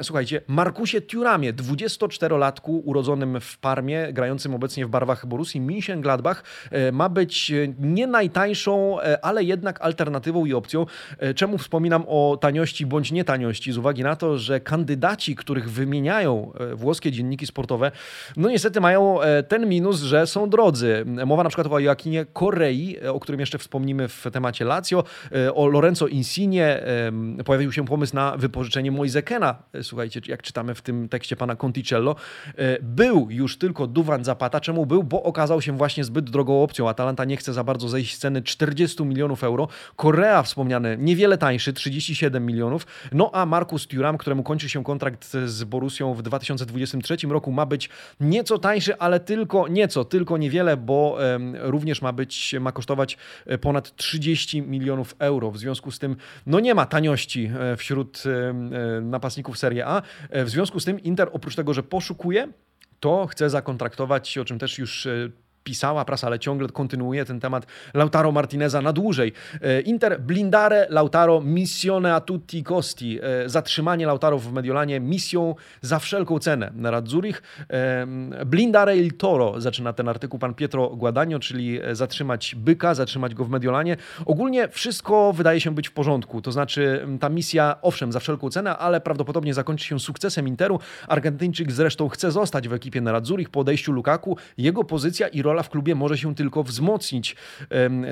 słuchajcie, 0.03 0.41
Markusie 0.47 1.01
Turamie, 1.31 1.53
24-latku 1.53 2.83
urodzonym 2.85 3.40
w 3.40 3.59
Parmie, 3.59 4.12
grającym 4.12 4.55
obecnie 4.55 4.87
w 4.87 4.88
barwach 4.88 5.27
Borussii 5.27 5.61
Mönchengladbach, 5.61 6.43
e, 6.71 6.93
ma 6.93 7.09
być 7.09 7.51
e, 7.51 7.55
nie 7.79 8.07
najtańszą, 8.07 9.01
e, 9.01 9.25
ale 9.25 9.45
jednak 9.45 9.81
alternatywą 9.81 10.45
i 10.47 10.55
opcją. 10.55 10.87
Czemu 11.35 11.59
wspominam 11.59 12.05
o 12.07 12.38
taniości 12.40 12.87
bądź 12.87 13.12
nietaniości? 13.12 13.73
Z 13.73 13.79
uwagi 13.79 14.03
na 14.03 14.16
to, 14.16 14.38
że 14.38 14.61
kandydaci, 14.61 15.37
których 15.37 15.71
wymieniają 15.71 16.53
włoskie 16.75 17.12
dzienniki 17.12 17.47
sportowe, 17.47 17.90
no 18.37 18.49
niestety 18.49 18.81
mają 18.81 19.19
ten 19.49 19.69
minus, 19.69 20.01
że 20.01 20.27
są 20.27 20.51
drodzy. 20.51 21.05
Mowa 21.27 21.43
na 21.43 21.49
przykład 21.49 21.66
o 21.73 21.79
Joaquinie 21.79 22.27
Korei, 22.33 22.97
o 23.01 23.21
którym 23.21 23.40
jeszcze 23.40 23.59
wspomnimy 23.59 24.09
w 24.09 24.27
temacie 24.33 24.64
Lazio, 24.64 25.05
o 25.55 25.66
Lorenzo 25.66 26.07
Insigne. 26.07 26.83
Pojawił 27.45 27.73
się 27.73 27.85
pomysł 27.85 28.16
na 28.16 28.37
wypożyczenie 28.37 28.90
Moisekena. 28.90 29.62
Słuchajcie, 29.83 30.21
jak 30.27 30.43
czytamy 30.43 30.75
w 30.75 30.83
tym 30.83 31.09
tekście 31.09 31.20
pana 31.37 31.57
Conticello. 31.57 32.17
E, 32.57 32.79
był 32.83 33.27
już 33.31 33.59
tylko 33.59 33.87
Duwan 33.87 34.25
Zapata. 34.25 34.61
Czemu 34.61 34.87
był? 34.87 35.03
Bo 35.03 35.23
okazał 35.23 35.63
się 35.63 35.77
właśnie 35.77 36.05
zbyt 36.05 36.31
drogą 36.31 36.63
opcją. 36.63 36.89
Atalanta 36.89 37.25
nie 37.25 37.37
chce 37.37 37.53
za 37.53 37.65
bardzo 37.65 37.89
zejść 37.89 38.15
z 38.15 38.19
ceny 38.19 38.43
40 38.43 39.05
milionów 39.05 39.45
euro. 39.45 39.69
Korea 39.97 40.43
wspomniany 40.43 40.97
niewiele 40.99 41.39
tańszy, 41.39 41.73
37 41.73 42.47
milionów. 42.47 42.87
No 43.13 43.31
a 43.35 43.47
Markus 43.47 43.87
Thuram, 43.87 44.19
któremu 44.19 44.43
kończy 44.43 44.69
się 44.69 44.85
kontrakt 44.85 45.37
z 45.47 45.65
Borusią 45.65 46.15
w 46.15 46.23
2023 46.23 47.17
roku, 47.29 47.53
ma 47.53 47.67
być 47.67 47.89
nieco 48.21 48.59
tańszy, 48.59 48.99
ale 48.99 49.21
tylko 49.21 49.69
nieco, 49.69 50.05
tylko 50.05 50.39
niewiele, 50.39 50.77
bo 50.77 51.19
również 51.61 52.03
ma 52.03 52.13
być, 52.13 52.55
ma 52.61 52.73
kosztować 52.73 53.17
e, 53.47 53.59
ponad 53.59 53.97
30 53.97 54.63
milionów 54.63 55.17
euro. 55.19 55.51
W 55.51 55.59
związku 55.59 55.91
z 55.91 55.99
tym, 55.99 56.17
no 56.47 56.61
nie 56.61 56.75
ma 56.75 56.87
taniości 56.87 57.51
e, 57.61 57.77
wśród 57.77 58.23
napastników 59.03 59.59
Serie 59.59 59.87
A. 59.87 60.03
W 60.31 60.49
związku 60.49 60.81
z 60.81 60.85
tym 60.85 61.01
Inter 61.11 61.31
oprócz 61.33 61.57
tego, 61.57 61.75
że 61.75 61.83
poszukuje, 61.83 62.49
to 63.01 63.27
chce 63.27 63.51
zakontraktować, 63.51 64.38
o 64.38 64.44
czym 64.44 64.59
też 64.59 64.79
już 64.79 65.07
e, 65.07 65.31
pisała 65.64 66.05
prasa, 66.05 66.27
ale 66.27 66.38
ciągle 66.38 66.68
kontynuuje 66.68 67.25
ten 67.25 67.40
temat 67.40 67.66
Lautaro 67.94 68.33
Martineza 68.33 68.83
na 68.83 68.92
dłużej. 68.92 69.33
E, 69.62 69.81
Inter 69.81 70.20
blindare 70.20 70.87
Lautaro 70.90 71.40
missione 71.40 72.14
a 72.14 72.20
tutti 72.20 72.64
costi. 72.64 73.18
E, 73.23 73.49
zatrzymanie 73.49 74.07
Lautaro 74.07 74.38
w 74.38 74.53
Mediolanie 74.53 75.01
misją 75.01 75.55
za 75.81 75.99
wszelką 75.99 76.38
cenę. 76.38 76.70
Na 76.75 77.03
Zurich 77.07 77.42
e, 77.70 78.07
blindare 78.46 78.96
il 78.96 79.16
toro 79.16 79.61
zaczyna 79.61 79.92
ten 79.92 80.09
artykuł 80.09 80.38
pan 80.38 80.55
Pietro 80.55 80.88
Guadagno, 80.88 81.38
czyli 81.38 81.81
zatrzymać 81.92 82.55
byka, 82.55 82.94
zatrzymać 82.94 83.35
go 83.35 83.44
w 83.44 83.51
Mediolanie. 83.51 83.96
Ogólnie 84.27 84.68
wszystko 84.68 85.33
wydaje 85.33 85.61
się 85.61 85.75
być 85.75 85.88
w 85.88 85.92
porządku. 85.92 86.42
To 86.42 86.53
znaczy 86.53 87.07
ta 87.20 87.29
misja, 87.29 87.77
owszem, 87.83 88.12
za 88.12 88.20
wszelką 88.20 88.51
cenę, 88.51 88.77
ale 88.77 89.01
prawdopodobnie 89.01 89.55
zakończy 89.55 89.85
się 89.85 90.01
sukcesem 90.01 90.49
Interu. 90.49 90.79
Argentyńczyk 91.09 91.73
zresztą 91.73 92.09
chce 92.09 92.31
zostać 92.31 92.68
w 92.68 92.73
ekipie 92.73 93.01
na 93.01 93.20
Zurich 93.25 93.51
po 93.51 93.61
odejściu 93.61 93.92
Lukaku. 93.92 94.37
Jego 94.59 94.85
pozycja 94.85 95.29
i 95.29 95.42
rola 95.42 95.60
w 95.62 95.70
klubie 95.70 95.94
może 95.94 96.18
się 96.18 96.35
tylko 96.35 96.62
wzmocnić. 96.62 97.37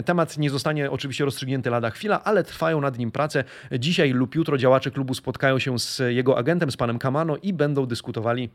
Temat 0.04 0.38
nie 0.38 0.50
zostanie 0.50 0.90
oczywiście 0.90 1.24
rozstrzygnięty 1.24 1.70
lada 1.70 1.90
chwila, 1.90 2.24
ale 2.24 2.44
trwają 2.44 2.80
nad 2.80 2.98
nim 2.98 3.10
prace. 3.10 3.44
Dzisiaj 3.78 4.10
lub 4.10 4.34
jutro 4.34 4.58
działacze 4.58 4.90
klubu 4.90 5.14
spotkają 5.14 5.58
się 5.58 5.78
z 5.78 6.02
jego 6.08 6.38
agentem, 6.38 6.70
z 6.70 6.76
panem 6.76 6.98
Kamano 6.98 7.36
i 7.36 7.52
będą 7.52 7.86
dyskutowali 7.86 8.50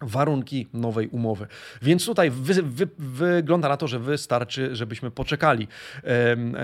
warunki 0.00 0.66
nowej 0.72 1.08
umowy. 1.08 1.46
Więc 1.82 2.06
tutaj 2.06 2.30
wy, 2.30 2.62
wy, 2.62 2.88
wygląda 2.98 3.68
na 3.68 3.76
to, 3.76 3.88
że 3.88 3.98
wystarczy, 3.98 4.76
żebyśmy 4.76 5.10
poczekali 5.10 5.68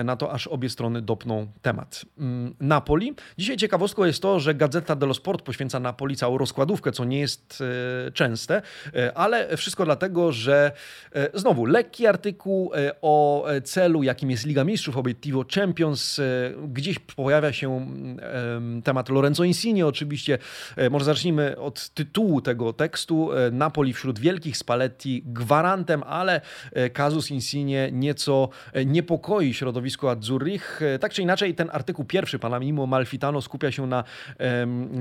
na 0.03 0.15
to, 0.15 0.31
aż 0.31 0.47
obie 0.47 0.69
strony 0.69 1.01
dopną 1.01 1.47
temat. 1.61 2.05
Mm, 2.17 2.55
Napoli. 2.59 3.13
Dzisiaj 3.37 3.57
ciekawostką 3.57 4.05
jest 4.05 4.21
to, 4.21 4.39
że 4.39 4.55
Gazeta 4.55 4.95
dello 4.95 5.13
Sport 5.13 5.41
poświęca 5.41 5.79
Napoli 5.79 6.15
całą 6.15 6.37
rozkładówkę, 6.37 6.91
co 6.91 7.05
nie 7.05 7.19
jest 7.19 7.63
e, 8.07 8.11
częste, 8.11 8.61
e, 8.95 9.17
ale 9.17 9.57
wszystko 9.57 9.85
dlatego, 9.85 10.31
że 10.31 10.71
e, 11.15 11.29
znowu 11.33 11.65
lekki 11.65 12.07
artykuł 12.07 12.71
o 13.01 13.45
celu, 13.63 14.03
jakim 14.03 14.31
jest 14.31 14.45
Liga 14.45 14.63
Mistrzów, 14.63 14.97
Obiettivo 14.97 15.45
Champions. 15.55 16.21
Gdzieś 16.67 16.99
pojawia 16.99 17.53
się 17.53 17.87
temat 18.83 19.09
Lorenzo 19.09 19.43
Insigne 19.43 19.87
oczywiście. 19.87 20.37
Może 20.91 21.05
zacznijmy 21.05 21.57
od 21.57 21.89
tytułu 21.89 22.41
tego 22.41 22.73
tekstu 22.73 23.24
miejscu. 23.25 23.55
Napoli 23.55 23.93
wśród 23.93 24.19
wielkich, 24.19 24.57
Spalletti 24.57 25.23
gwarantem, 25.25 26.03
ale 26.03 26.41
Kazus 26.93 27.31
Insigne 27.31 27.91
nieco 27.91 28.49
niepokoi 28.85 29.53
środowisko 29.53 30.11
Azzurrich. 30.11 30.81
Tak 30.99 31.13
czy 31.13 31.21
inaczej, 31.21 31.55
ten 31.55 31.69
artykuł 31.73 32.05
pierwszy 32.05 32.39
pana 32.39 32.59
Mimo 32.59 32.87
Malfitano 32.87 33.41
skupia 33.41 33.71
się 33.71 33.87
na 33.87 34.03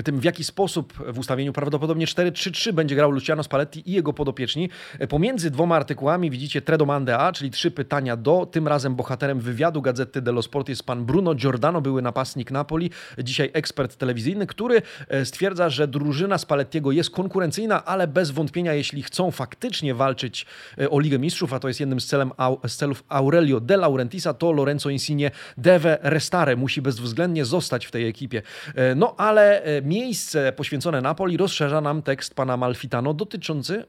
tym, 0.05 0.21
w 0.21 0.25
jaki 0.25 0.45
sposób 0.45 0.93
w 1.13 1.19
ustawieniu 1.19 1.53
prawdopodobnie 1.53 2.07
4-3-3 2.07 2.73
będzie 2.73 2.97
grał 2.97 3.11
Luciano 3.11 3.43
Spalletti 3.43 3.91
i 3.91 3.93
jego 3.93 4.13
podopieczni. 4.13 4.69
Pomiędzy 5.09 5.51
dwoma 5.51 5.77
artykułami 5.77 6.31
widzicie 6.31 6.63
Tredomande 6.63 7.19
A, 7.19 7.33
czyli 7.33 7.51
trzy 7.51 7.71
pytania 7.71 8.17
do. 8.17 8.47
Tym 8.47 8.69
razem 8.69 8.95
bohaterem 8.95 9.41
wywiadu 9.41 9.83
Gazety 9.83 10.23
dello 10.23 10.43
Sport 10.43 10.69
jest 10.69 10.83
pan 10.83 11.05
Bruno 11.05 11.35
Giordano, 11.35 11.81
były 11.81 12.03
napastnik 12.03 12.51
Napoli, 12.51 12.91
dzisiaj 13.19 13.51
ekspert 13.53 13.97
telewizyjny, 13.97 14.47
który 14.47 14.83
e, 15.09 15.25
stwierdza, 15.25 15.71
że 15.71 15.89
drużyna 15.89 16.39
Spallettiego 16.39 16.93
jest 16.93 17.11
konkurencyjna, 17.11 17.85
ale 17.85 18.07
bez 18.15 18.31
wątpienia, 18.31 18.75
jeśli 18.75 19.03
chcą 19.03 19.31
faktycznie 19.31 19.95
walczyć 19.95 20.47
e, 20.79 20.91
o 20.91 21.01
Ligę 21.01 21.19
Mistrzów, 21.19 21.53
a 21.53 21.61
to 21.61 21.69
jest 21.69 21.81
jednym 21.81 22.01
z, 22.01 22.07
celem, 22.07 22.33
z 22.67 22.77
celów 22.77 23.05
Aurelio 23.09 23.61
De 23.61 23.77
Laurentisa, 23.77 24.35
to 24.35 24.53
Lorenzo 24.53 24.91
Insigne 24.91 25.31
deve 25.59 25.99
restare, 26.03 26.57
musi 26.57 26.83
bezwzględnie 26.83 27.45
zostać 27.45 27.87
w 27.87 27.91
tej 27.91 28.09
ekipie. 28.09 28.43
E, 28.75 28.95
no 28.95 29.15
ale 29.17 29.63
miejsce 29.83 30.53
poświęcone 30.53 31.01
Napoli 31.01 31.37
rozszerza 31.37 31.81
nam 31.81 32.03
tekst 32.03 32.35
pana 32.35 32.57
Malfitano 32.57 33.15
dotyczący 33.15 33.85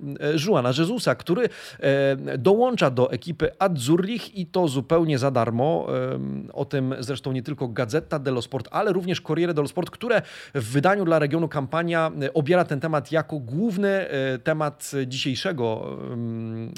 Juana 0.45 0.69
Jezusa, 0.77 1.15
który 1.15 1.49
dołącza 2.37 2.89
do 2.89 3.11
ekipy 3.11 3.51
Azzurrich 3.59 4.35
i 4.35 4.45
to 4.45 4.67
zupełnie 4.67 5.19
za 5.19 5.31
darmo. 5.31 5.87
O 6.53 6.65
tym 6.65 6.95
zresztą 6.99 7.31
nie 7.31 7.43
tylko 7.43 7.67
Gazeta 7.67 8.19
dello 8.19 8.41
Sport, 8.41 8.67
ale 8.71 8.93
również 8.93 9.21
Corriere 9.21 9.53
dello 9.53 9.67
Sport, 9.67 9.89
które 9.89 10.21
w 10.53 10.71
wydaniu 10.71 11.05
dla 11.05 11.19
regionu 11.19 11.47
kampania 11.47 12.11
e, 12.21 12.33
obiera 12.33 12.65
ten 12.65 12.79
temat 12.79 13.11
jako 13.11 13.39
główny 13.39 13.89
e, 13.89 14.09
temat 14.43 14.91
dzisiejszego 15.07 15.97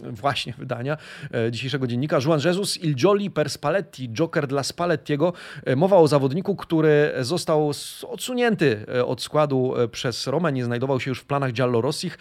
właśnie 0.01 0.53
wydania, 0.57 0.97
e, 1.33 1.51
dzisiejszego 1.51 1.87
dziennika. 1.87 2.19
Juan 2.25 2.39
Jesus 2.45 2.83
Il 2.83 2.95
Jolly 3.03 3.29
per 3.29 3.49
Spalletti, 3.49 4.09
Joker 4.09 4.47
dla 4.47 4.63
Spallettiego. 4.63 5.33
Mowa 5.75 5.97
o 5.97 6.07
zawodniku, 6.07 6.55
który 6.55 7.13
został 7.21 7.71
odsunięty 8.07 8.85
od 9.05 9.21
składu 9.21 9.73
przez 9.91 10.27
Romę, 10.27 10.51
nie 10.51 10.65
znajdował 10.65 10.99
się 10.99 11.11
już 11.11 11.19
w 11.19 11.25
planach 11.25 11.51
Giallorossich. 11.51 12.17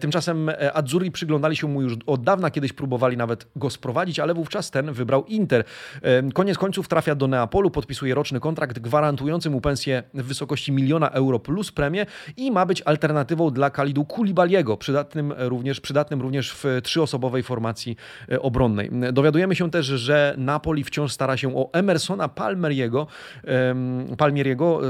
Tymczasem 0.00 0.50
Azzurri 0.74 1.10
przyglądali 1.10 1.56
się 1.56 1.68
mu 1.68 1.82
już 1.82 1.92
od 2.06 2.24
dawna, 2.24 2.50
kiedyś 2.50 2.72
próbowali 2.72 3.16
nawet 3.16 3.46
go 3.56 3.70
sprowadzić, 3.70 4.18
ale 4.18 4.34
wówczas 4.34 4.70
ten 4.70 4.92
wybrał 4.92 5.24
Inter. 5.24 5.64
Koniec 6.34 6.58
końców 6.58 6.88
trafia 6.88 7.14
do 7.14 7.28
Neapolu, 7.28 7.70
podpisuje 7.70 8.14
roczny 8.14 8.40
kontrakt 8.40 8.78
gwarantujący 8.78 9.50
mu 9.50 9.60
pensję 9.60 10.02
w 10.14 10.22
wysokości 10.22 10.72
miliona 10.72 11.10
euro 11.10 11.38
plus 11.38 11.72
premię 11.72 12.06
i 12.36 12.50
ma 12.50 12.66
być 12.66 12.82
alternatywą 12.82 13.50
dla 13.50 13.70
Kalidu 13.70 14.04
Kulibaliego, 14.04 14.57
przydatnym 14.78 15.34
również, 15.36 15.80
przydatnym 15.80 16.22
również 16.22 16.52
w 16.52 16.64
trzyosobowej 16.82 17.42
formacji 17.42 17.96
e, 18.32 18.40
obronnej. 18.40 18.90
Dowiadujemy 19.12 19.56
się 19.56 19.70
też, 19.70 19.86
że 19.86 20.34
Napoli 20.38 20.84
wciąż 20.84 21.12
stara 21.12 21.36
się 21.36 21.56
o 21.56 21.72
Emersona 21.72 22.28
Palmeriego, 22.28 23.06
Palmieriego, 24.18 24.80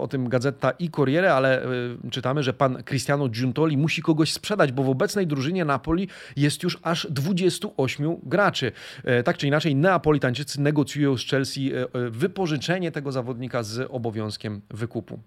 o 0.00 0.08
tym 0.08 0.28
Gazeta 0.28 0.70
i 0.70 0.90
Corriere, 0.90 1.34
ale 1.34 1.62
e, 1.62 1.68
czytamy, 2.10 2.42
że 2.42 2.52
pan 2.52 2.82
Cristiano 2.82 3.28
Giuntoli 3.28 3.76
musi 3.76 4.02
kogoś 4.02 4.32
sprzedać, 4.32 4.72
bo 4.72 4.82
w 4.82 4.88
obecnej 4.88 5.26
drużynie 5.26 5.64
Napoli 5.64 6.08
jest 6.36 6.62
już 6.62 6.78
aż 6.82 7.06
28 7.10 8.16
graczy. 8.22 8.72
E, 9.04 9.22
tak 9.22 9.36
czy 9.36 9.46
inaczej, 9.46 9.74
Neapolitańczycy 9.76 10.60
negocjują 10.60 11.16
z 11.16 11.26
Chelsea 11.26 11.72
wypożyczenie 12.10 12.92
tego 12.92 13.12
zawodnika 13.12 13.62
z 13.62 13.88
obowiązkiem 13.90 14.60
wykupu. 14.70 15.18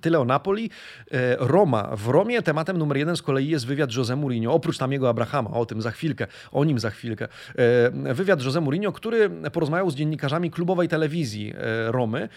Tyle 0.00 0.18
o 0.18 0.24
Napoli. 0.24 0.70
E, 1.12 1.36
Roma. 1.38 1.96
W 1.96 2.08
Romie 2.08 2.42
tematem 2.42 2.78
numer 2.78 2.96
jeden 2.96 3.16
z 3.16 3.22
kolei 3.22 3.48
jest 3.48 3.66
wywiad 3.66 3.94
Jose 3.96 4.16
Mourinho, 4.16 4.52
oprócz 4.52 4.78
Tamiego 4.78 5.08
Abrahama, 5.08 5.50
o 5.50 5.66
tym 5.66 5.82
za 5.82 5.90
chwilkę, 5.90 6.26
o 6.52 6.64
nim 6.64 6.78
za 6.78 6.90
chwilkę. 6.90 7.28
E, 8.04 8.14
wywiad 8.14 8.42
Jose 8.44 8.60
Mourinho, 8.60 8.92
który 8.92 9.30
porozmawiał 9.52 9.90
z 9.90 9.94
dziennikarzami 9.94 10.50
klubowej 10.50 10.88
telewizji 10.88 11.54
e, 11.56 11.92
Romy. 11.92 12.28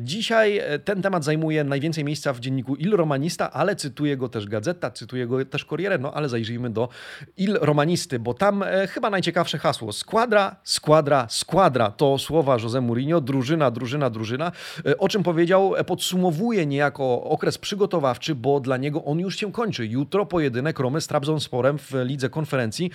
Dzisiaj 0.00 0.60
ten 0.84 1.02
temat 1.02 1.24
zajmuje 1.24 1.64
najwięcej 1.64 2.04
miejsca 2.04 2.32
w 2.32 2.40
dzienniku 2.40 2.76
Il 2.76 2.96
Romanista, 2.96 3.52
ale 3.52 3.76
cytuje 3.76 4.16
go 4.16 4.28
też 4.28 4.46
Gazeta, 4.46 4.90
cytuje 4.90 5.26
go 5.26 5.44
też 5.44 5.64
Corriere, 5.64 5.98
no 5.98 6.14
ale 6.14 6.28
zajrzyjmy 6.28 6.70
do 6.70 6.88
Il 7.36 7.58
Romanisty, 7.60 8.18
bo 8.18 8.34
tam 8.34 8.64
chyba 8.88 9.10
najciekawsze 9.10 9.58
hasło. 9.58 9.92
Składra, 9.92 10.56
składra, 10.64 11.26
składra 11.30 11.90
to 11.90 12.18
słowa 12.18 12.56
Jose 12.62 12.80
Mourinho, 12.80 13.20
drużyna, 13.20 13.70
drużyna, 13.70 14.10
drużyna. 14.10 14.52
O 14.98 15.08
czym 15.08 15.22
powiedział, 15.22 15.74
podsumowuje 15.86 16.66
niejako 16.66 16.87
jako 16.88 17.22
okres 17.24 17.58
przygotowawczy, 17.58 18.34
bo 18.34 18.60
dla 18.60 18.76
niego 18.76 19.04
on 19.04 19.18
już 19.18 19.36
się 19.36 19.52
kończy. 19.52 19.86
Jutro 19.86 20.26
pojedynek 20.26 20.78
Romy 20.78 21.00
z 21.00 21.06
Trabzonsporem 21.06 21.78
w 21.78 21.92
lidze 22.04 22.30
konferencji. 22.30 22.90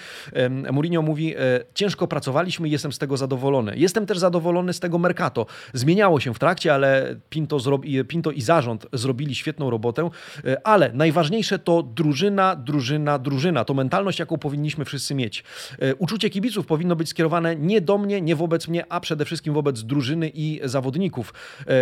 Mourinho 0.72 1.02
mówi, 1.02 1.36
e, 1.36 1.40
ciężko 1.74 2.08
pracowaliśmy 2.08 2.68
i 2.68 2.72
jestem 2.72 2.94
z 2.94 2.98
tego 2.98 3.18
zadowolony. 3.18 3.74
Jestem 3.78 4.06
też 4.06 4.18
zadowolony 4.18 4.74
z 4.74 4.80
tego 4.80 4.98
Mercato. 4.98 5.46
Zmieniało 5.74 6.20
się 6.20 6.34
w 6.34 6.40
trakcie, 6.40 6.74
ale 6.74 7.16
Pinto, 7.30 7.60
zrobi, 7.60 8.06
Pinto 8.06 8.32
i 8.32 8.42
zarząd 8.42 8.86
zrobili 8.94 9.36
świetną 9.36 9.70
robotę, 9.70 10.10
e, 10.46 10.68
ale 10.68 10.94
najważniejsze 10.94 11.60
to 11.60 11.84
drużyna, 11.84 12.56
drużyna, 12.56 13.20
drużyna. 13.20 13.66
To 13.66 13.74
mentalność, 13.74 14.20
jaką 14.20 14.38
powinniśmy 14.38 14.86
wszyscy 14.86 15.16
mieć. 15.16 15.44
E, 15.80 15.96
uczucie 15.96 16.30
kibiców 16.30 16.66
powinno 16.66 16.96
być 16.96 17.10
skierowane 17.10 17.56
nie 17.56 17.82
do 17.82 17.98
mnie, 17.98 18.22
nie 18.22 18.36
wobec 18.36 18.68
mnie, 18.68 18.86
a 18.90 19.00
przede 19.00 19.26
wszystkim 19.26 19.54
wobec 19.54 19.84
drużyny 19.84 20.32
i 20.34 20.60
zawodników. 20.64 21.34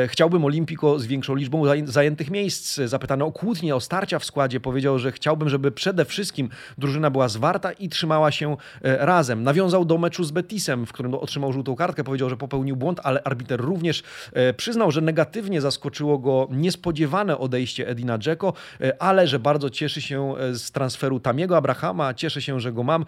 Chciałbym 0.08 0.46
Olimpiko 0.46 1.00
z 1.00 1.06
większą 1.06 1.36
liczbą 1.36 1.64
zajęć 1.66 1.92
zajętych 2.02 2.32
miejsc. 2.32 2.80
Zapytany 2.86 3.24
o 3.24 3.32
kłótnie, 3.32 3.76
o 3.76 3.80
starcia 3.80 4.20
w 4.20 4.26
składzie, 4.26 4.60
powiedział, 4.60 5.00
że 5.00 5.12
chciałbym, 5.12 5.50
żeby 5.50 5.72
przede 5.72 6.06
wszystkim 6.06 6.50
drużyna 6.78 7.10
była 7.10 7.28
zwarta 7.28 7.72
i 7.72 7.90
trzymała 7.90 8.32
się 8.32 8.58
e, 8.82 9.06
razem. 9.06 9.44
Nawiązał 9.44 9.86
do 9.86 9.98
meczu 9.98 10.24
z 10.24 10.32
Betisem, 10.32 10.86
w 10.86 10.92
którym 10.94 11.14
otrzymał 11.14 11.54
żółtą 11.54 11.76
kartkę, 11.76 12.04
powiedział, 12.04 12.30
że 12.30 12.38
popełnił 12.38 12.76
błąd, 12.76 13.00
ale 13.04 13.24
arbiter 13.24 13.62
również 13.62 14.04
e, 14.34 14.54
przyznał, 14.54 14.92
że 14.92 15.02
negatywnie 15.02 15.62
zaskoczyło 15.62 16.18
go 16.18 16.48
niespodziewane 16.52 17.38
odejście 17.38 17.88
Edina 17.88 18.18
Dzeko, 18.18 18.54
e, 18.82 19.02
ale 19.02 19.28
że 19.28 19.40
bardzo 19.40 19.70
cieszy 19.70 20.02
się 20.02 20.34
z 20.54 20.72
transferu 20.72 21.20
Tamiego 21.20 21.58
Abrahama, 21.58 22.14
cieszy 22.14 22.42
się, 22.42 22.60
że 22.60 22.74
go 22.74 22.84
mam. 22.84 23.06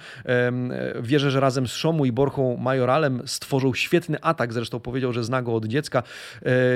Wierzę, 1.02 1.32
że 1.32 1.40
razem 1.40 1.68
z 1.68 1.72
Szomu 1.72 2.06
i 2.06 2.12
Borchą 2.12 2.58
Majoralem 2.58 3.22
stworzył 3.26 3.76
świetny 3.76 4.22
atak, 4.22 4.54
zresztą 4.54 4.80
powiedział, 4.80 5.14
że 5.14 5.24
zna 5.24 5.42
go 5.42 5.56
od 5.56 5.66
dziecka. 5.66 6.04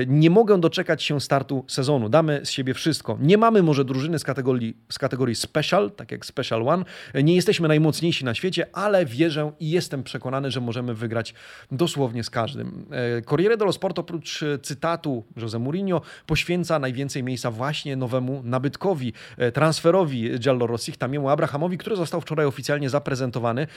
Nie 0.08 0.30
mogę 0.30 0.60
doczekać 0.60 1.04
się 1.04 1.22
startu 1.22 1.66
sezonu 1.68 2.07
Damy 2.10 2.42
z 2.44 2.50
siebie 2.50 2.74
wszystko. 2.74 3.18
Nie 3.22 3.38
mamy 3.38 3.64
może 3.64 3.86
drużyny 3.86 4.20
z 4.20 4.24
kategorii, 4.24 4.78
z 4.90 5.00
kategorii 5.00 5.36
Special, 5.36 5.92
tak 5.92 6.12
jak 6.12 6.26
Special 6.26 6.68
One. 6.68 6.86
Nie 7.24 7.36
jesteśmy 7.36 7.68
najmocniejsi 7.68 8.26
na 8.26 8.36
świecie, 8.36 8.68
ale 8.74 9.06
wierzę 9.06 9.52
i 9.60 9.70
jestem 9.70 10.04
przekonany, 10.04 10.52
że 10.52 10.62
możemy 10.62 10.94
wygrać 10.94 11.34
dosłownie 11.72 12.24
z 12.24 12.30
każdym. 12.30 12.86
E, 12.92 13.22
Corriere 13.22 13.58
dello 13.58 13.74
Sport 13.74 14.00
oprócz 14.00 14.44
e, 14.44 14.60
cytatu 14.60 15.24
Jose 15.38 15.60
Mourinho 15.60 16.02
poświęca 16.26 16.80
najwięcej 16.80 17.24
miejsca 17.24 17.52
właśnie 17.52 17.96
nowemu 17.96 18.42
nabytkowi, 18.44 19.14
e, 19.38 19.52
transferowi 19.52 20.40
Giallorossich, 20.40 20.98
Tamiemu 20.98 21.30
Abrahamowi, 21.30 21.78
który 21.78 21.96
został 21.96 22.22
wczoraj 22.22 22.46
oficjalnie 22.46 22.90
zaprezentowany. 22.90 23.68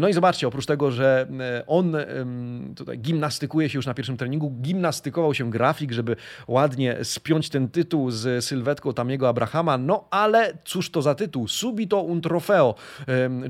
No 0.00 0.08
i 0.08 0.12
zobaczcie, 0.12 0.48
oprócz 0.48 0.66
tego, 0.66 0.90
że 0.90 1.26
on 1.66 1.96
tutaj 2.76 2.98
gimnastykuje 2.98 3.68
się 3.68 3.78
już 3.78 3.86
na 3.86 3.94
pierwszym 3.94 4.16
treningu, 4.16 4.50
gimnastykował 4.50 5.34
się 5.34 5.50
grafik, 5.50 5.92
żeby 5.92 6.16
ładnie 6.48 6.96
spiąć 7.02 7.48
ten 7.48 7.68
tytuł 7.70 8.10
z 8.10 8.44
sylwetką 8.44 8.92
Tamiego 8.92 9.28
Abrahama, 9.28 9.78
no 9.78 10.04
ale 10.10 10.58
cóż 10.64 10.90
to 10.90 11.02
za 11.02 11.14
tytuł? 11.14 11.48
Subito 11.48 12.00
un 12.00 12.20
trofeo, 12.20 12.74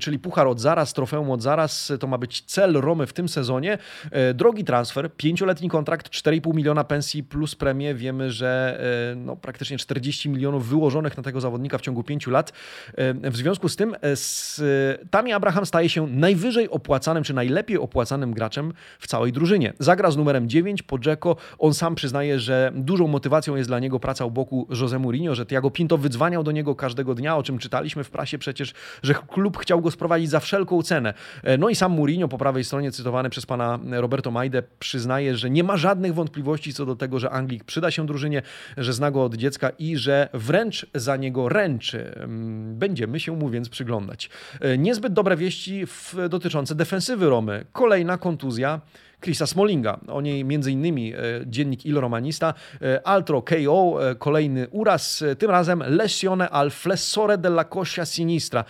czyli 0.00 0.18
puchar 0.18 0.46
od 0.46 0.60
zaraz, 0.60 0.92
trofeum 0.92 1.30
od 1.30 1.42
zaraz, 1.42 1.92
to 2.00 2.06
ma 2.06 2.18
być 2.18 2.42
cel 2.42 2.72
Romy 2.72 3.06
w 3.06 3.12
tym 3.12 3.28
sezonie. 3.28 3.78
E, 4.10 4.34
drogi 4.34 4.64
transfer, 4.64 5.10
pięcioletni 5.16 5.68
kontrakt, 5.68 6.08
4,5 6.08 6.54
miliona 6.54 6.84
pensji 6.84 7.24
plus 7.24 7.54
premię. 7.54 7.94
Wiemy, 7.94 8.30
że 8.30 8.80
e, 9.12 9.16
no, 9.16 9.36
praktycznie 9.36 9.78
40 9.78 10.28
milionów 10.28 10.68
wyłożonych 10.68 11.16
na 11.16 11.22
tego 11.22 11.40
zawodnika 11.40 11.78
w 11.78 11.80
ciągu 11.80 12.02
pięciu 12.02 12.30
lat. 12.30 12.52
E, 12.96 13.30
w 13.30 13.36
związku 13.36 13.68
z 13.68 13.76
tym 13.76 13.96
z, 14.14 14.60
Tami 15.10 15.32
Abraham 15.32 15.66
staje 15.66 15.88
się 15.88 16.06
najwyżej 16.06 16.70
opłacanym, 16.70 17.24
czy 17.24 17.34
najlepiej 17.34 17.78
opłacanym 17.78 18.34
graczem 18.34 18.72
w 18.98 19.06
całej 19.06 19.32
drużynie. 19.32 19.72
Zagra 19.78 20.10
z 20.10 20.16
numerem 20.16 20.48
9 20.48 20.82
po 20.82 20.98
Dzeko. 20.98 21.36
On 21.58 21.74
sam 21.74 21.94
przyznaje, 21.94 22.38
że 22.38 22.72
dużą 22.74 23.06
motywacją 23.06 23.56
jest 23.56 23.70
dla 23.70 23.78
niego 23.78 24.00
praca 24.00 24.09
u 24.26 24.30
boku 24.30 24.66
Jose 24.80 24.98
Mourinho, 24.98 25.34
że 25.34 25.46
Tiago 25.46 25.70
Pinto 25.70 25.98
wydzwaniał 25.98 26.42
do 26.42 26.52
niego 26.52 26.74
każdego 26.74 27.14
dnia, 27.14 27.36
o 27.36 27.42
czym 27.42 27.58
czytaliśmy 27.58 28.04
w 28.04 28.10
prasie 28.10 28.38
przecież, 28.38 28.74
że 29.02 29.14
klub 29.14 29.58
chciał 29.58 29.80
go 29.80 29.90
sprowadzić 29.90 30.30
za 30.30 30.40
wszelką 30.40 30.82
cenę. 30.82 31.14
E, 31.42 31.58
no 31.58 31.68
i 31.68 31.74
sam 31.74 31.92
Mourinho 31.92 32.28
po 32.28 32.38
prawej 32.38 32.64
stronie, 32.64 32.92
cytowany 32.92 33.30
przez 33.30 33.46
pana 33.46 33.78
Roberto 33.90 34.30
Majde, 34.30 34.62
przyznaje, 34.78 35.36
że 35.36 35.50
nie 35.50 35.64
ma 35.64 35.76
żadnych 35.76 36.14
wątpliwości 36.14 36.74
co 36.74 36.86
do 36.86 36.96
tego, 36.96 37.18
że 37.18 37.30
Anglik 37.30 37.64
przyda 37.64 37.90
się 37.90 38.06
drużynie, 38.06 38.42
że 38.76 38.92
zna 38.92 39.10
go 39.10 39.24
od 39.24 39.34
dziecka 39.34 39.70
i 39.78 39.96
że 39.96 40.28
wręcz 40.34 40.86
za 40.94 41.16
niego 41.16 41.48
ręczy. 41.48 42.14
Mm, 42.16 42.78
będziemy 42.78 43.20
się 43.20 43.32
mu 43.36 43.48
więc 43.48 43.68
przyglądać. 43.68 44.30
E, 44.60 44.78
niezbyt 44.78 45.12
dobre 45.12 45.36
wieści 45.36 45.86
w, 45.86 46.14
dotyczące 46.28 46.74
defensywy 46.74 47.28
Romy. 47.28 47.64
Kolejna 47.72 48.18
kontuzja 48.18 48.80
Chrisa 49.20 49.46
Smallinga. 49.46 50.00
O 50.08 50.20
niej 50.20 50.44
między 50.44 50.72
innymi 50.72 51.12
dziennik 51.46 51.86
Il 51.86 52.00
Romanista, 52.00 52.54
Altro 53.04 53.42
KO, 53.42 53.98
kolejny 54.18 54.68
uraz, 54.70 55.24
tym 55.38 55.50
razem 55.50 55.82
lesione 55.86 56.50
al 56.50 56.70
flessore 56.70 57.38
della 57.38 57.64
coscia 57.64 58.04
sinistra, 58.06 58.64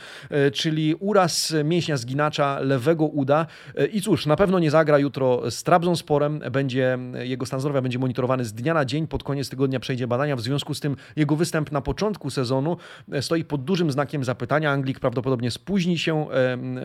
czyli 0.52 0.94
uraz 0.94 1.54
mięśnia 1.64 1.96
zginacza 1.96 2.60
lewego 2.60 3.06
uda. 3.06 3.46
I 3.92 4.02
cóż, 4.02 4.26
na 4.26 4.36
pewno 4.36 4.58
nie 4.58 4.70
zagra 4.70 4.98
jutro 4.98 5.50
z 5.50 5.62
Trabzonsporem, 5.62 6.40
będzie, 6.52 6.98
jego 7.20 7.46
stan 7.46 7.60
zdrowia 7.60 7.82
będzie 7.82 7.98
monitorowany 7.98 8.44
z 8.44 8.52
dnia 8.52 8.74
na 8.74 8.84
dzień, 8.84 9.06
pod 9.06 9.22
koniec 9.22 9.48
tygodnia 9.48 9.80
przejdzie 9.80 10.06
badania, 10.06 10.36
w 10.36 10.40
związku 10.40 10.74
z 10.74 10.80
tym 10.80 10.96
jego 11.16 11.36
występ 11.36 11.72
na 11.72 11.80
początku 11.80 12.30
sezonu 12.30 12.76
stoi 13.20 13.44
pod 13.44 13.64
dużym 13.64 13.90
znakiem 13.90 14.24
zapytania. 14.24 14.70
Anglik 14.70 15.00
prawdopodobnie 15.00 15.50
spóźni 15.50 15.98
się 15.98 16.26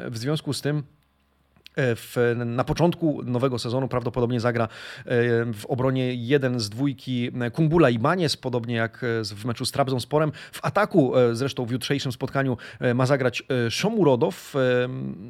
w 0.10 0.18
związku 0.18 0.54
z 0.54 0.62
tym 0.62 0.76
E, 0.78 1.05
w, 1.78 2.36
na 2.46 2.64
początku 2.64 3.22
nowego 3.24 3.60
sezonu 3.60 3.88
prawdopodobnie 3.88 4.40
zagra 4.40 4.64
e, 4.64 4.68
w 5.54 5.66
obronie 5.68 6.14
jeden 6.14 6.60
z 6.60 6.70
dwójki 6.70 7.32
e, 7.42 7.52
Kumbula 7.52 7.90
i 7.90 8.00
Banies, 8.00 8.38
podobnie 8.38 8.76
jak 8.76 9.06
w 9.24 9.46
meczu 9.46 9.66
z 9.66 9.72
Trabzonsporem. 9.72 10.32
W 10.52 10.66
ataku 10.66 11.14
zresztą 11.32 11.66
w 11.66 11.72
jutrzejszym 11.72 12.12
spotkaniu 12.12 12.58
ma 12.96 13.06
zagrać 13.06 13.44
Szomurodow. 13.70 14.54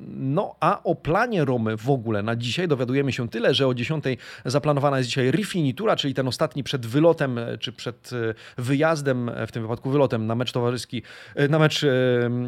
No 0.08 0.56
a 0.60 0.84
o 0.84 0.96
planie 0.96 1.46
Romy 1.46 1.78
w 1.78 1.90
ogóle 1.90 2.24
na 2.24 2.36
dzisiaj 2.36 2.68
dowiadujemy 2.68 3.12
się 3.12 3.30
tyle, 3.30 3.54
że 3.54 3.68
o 3.68 3.74
10 3.74 4.04
zaplanowana 4.46 4.98
jest 4.98 5.10
dzisiaj 5.10 5.32
rifinitura, 5.32 5.96
czyli 5.96 6.14
ten 6.14 6.28
ostatni 6.28 6.64
przed 6.64 6.86
wylotem, 6.86 7.40
czy 7.60 7.74
przed 7.74 8.10
wyjazdem, 8.58 9.32
w 9.48 9.52
tym 9.52 9.64
wypadku 9.64 9.90
wylotem 9.90 10.28
na 10.28 10.36
mecz 10.36 10.52
towarzyski, 10.52 11.02
na 11.50 11.60
mecz 11.60 11.86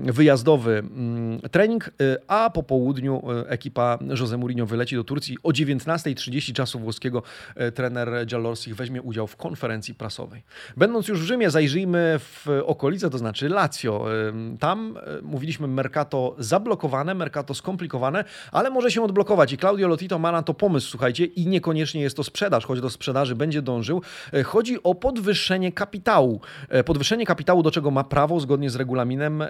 wyjazdowy 0.04 0.78
mm, 0.78 1.40
trening, 1.52 1.90
a 2.28 2.50
po 2.50 2.64
południu 2.64 3.22
ekipa 3.48 3.87
Jose 4.20 4.38
Mourinho 4.38 4.66
wyleci 4.66 4.96
do 4.96 5.04
Turcji. 5.04 5.38
O 5.44 5.50
19.30 5.50 6.54
czasu 6.54 6.80
włoskiego 6.80 7.24
e, 7.56 7.72
trener 7.72 8.26
Giallorsich 8.26 8.76
weźmie 8.76 9.02
udział 9.02 9.28
w 9.28 9.36
konferencji 9.36 9.96
prasowej. 9.96 10.44
Będąc 10.78 11.08
już 11.08 11.22
w 11.22 11.24
Rzymie, 11.24 11.50
zajrzyjmy 11.50 12.20
w 12.20 12.46
okolice, 12.66 13.10
to 13.10 13.18
znaczy 13.18 13.50
Lazio. 13.50 14.08
E, 14.28 14.58
tam 14.60 14.98
e, 14.98 15.22
mówiliśmy 15.22 15.68
Mercato 15.68 16.36
zablokowane, 16.40 17.14
Mercato 17.14 17.54
skomplikowane, 17.54 18.24
ale 18.52 18.70
może 18.70 18.92
się 18.92 19.04
odblokować 19.04 19.54
i 19.54 19.58
Claudio 19.58 19.88
Lotito 19.88 20.20
ma 20.20 20.32
na 20.32 20.44
to 20.44 20.54
pomysł, 20.54 20.90
słuchajcie, 20.90 21.26
i 21.26 21.48
niekoniecznie 21.48 22.02
jest 22.02 22.18
to 22.18 22.24
sprzedaż, 22.24 22.66
choć 22.66 22.82
do 22.82 22.90
sprzedaży 22.90 23.36
będzie 23.36 23.62
dążył. 23.62 24.02
Chodzi 24.46 24.84
o 24.84 24.96
podwyższenie 24.96 25.72
kapitału. 25.72 26.42
Podwyższenie 26.86 27.26
kapitału, 27.26 27.64
do 27.64 27.72
czego 27.72 27.92
ma 27.92 28.04
prawo 28.04 28.40
zgodnie 28.40 28.70
z 28.70 28.76
regulaminem 28.76 29.44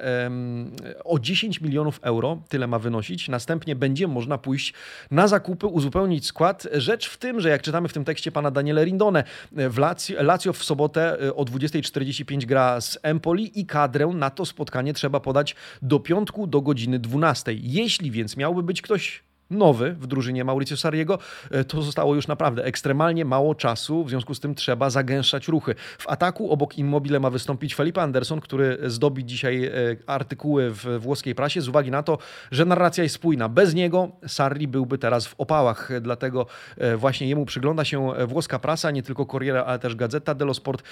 o 1.03 1.19
10 1.19 1.61
milionów 1.61 1.99
euro, 2.01 2.41
tyle 2.49 2.67
ma 2.67 2.79
wynosić. 2.79 3.29
Następnie 3.29 3.75
będzie 3.75 4.07
można 4.07 4.26
można 4.27 4.37
pójść 4.37 4.73
na 5.11 5.27
zakupy, 5.27 5.67
uzupełnić 5.67 6.25
skład. 6.25 6.67
Rzecz 6.73 7.09
w 7.09 7.17
tym, 7.17 7.41
że 7.41 7.49
jak 7.49 7.61
czytamy 7.61 7.87
w 7.87 7.93
tym 7.93 8.05
tekście 8.05 8.31
pana 8.31 8.51
Daniele 8.51 8.85
Rindone, 8.85 9.23
w 9.51 9.77
Lazio, 9.77 10.23
Lazio 10.23 10.53
w 10.53 10.63
sobotę 10.63 11.21
e, 11.21 11.35
o 11.35 11.43
20.45 11.43 12.45
gra 12.45 12.81
z 12.81 12.99
Empoli 13.03 13.59
i 13.59 13.65
kadrę 13.65 14.07
na 14.07 14.29
to 14.29 14.45
spotkanie 14.45 14.93
trzeba 14.93 15.19
podać 15.19 15.55
do 15.81 15.99
piątku 15.99 16.47
do 16.47 16.61
godziny 16.61 16.99
12. 16.99 17.53
Jeśli 17.55 18.11
więc 18.11 18.37
miałby 18.37 18.63
być 18.63 18.81
ktoś 18.81 19.26
nowy 19.49 19.93
w 19.93 20.07
drużynie 20.07 20.43
Mauricio 20.43 20.77
Sariego, 20.77 21.19
e, 21.51 21.63
to 21.63 21.81
zostało 21.81 22.15
już 22.15 22.27
naprawdę 22.27 22.65
ekstremalnie 22.65 23.25
mało 23.25 23.55
czasu, 23.55 24.03
w 24.03 24.09
związku 24.09 24.35
z 24.35 24.39
tym 24.39 24.55
trzeba 24.55 24.89
zagęszczać 24.89 25.47
ruchy. 25.47 25.75
W 25.97 26.09
ataku 26.09 26.51
obok 26.51 26.77
Immobile 26.77 27.19
ma 27.19 27.29
wystąpić 27.29 27.75
Felipe 27.75 28.01
Anderson, 28.01 28.41
który 28.41 28.77
zdobi 28.85 29.25
dzisiaj 29.25 29.65
e, 29.65 29.71
artykuły 30.07 30.71
w 30.71 30.99
włoskiej 30.99 31.35
prasie 31.35 31.61
z 31.61 31.67
uwagi 31.67 31.91
na 31.91 32.03
to, 32.03 32.17
że 32.51 32.65
narracja 32.65 33.03
jest 33.03 33.15
spójna. 33.15 33.49
Bez 33.49 33.73
niego 33.73 34.11
Sarri 34.27 34.67
byłby 34.67 34.97
teraz 34.97 35.27
w 35.27 35.35
opałach, 35.37 35.89
dlatego 36.01 36.45
e, 36.77 36.97
właśnie 36.97 37.27
jemu 37.27 37.45
przygląda 37.45 37.85
się 37.85 38.11
włoska 38.27 38.59
prasa, 38.59 38.91
nie 38.91 39.03
tylko 39.03 39.25
Corriere, 39.25 39.65
ale 39.65 39.79
też 39.79 39.95
Gazeta 39.95 40.35
dello 40.35 40.53
Sport. 40.53 40.83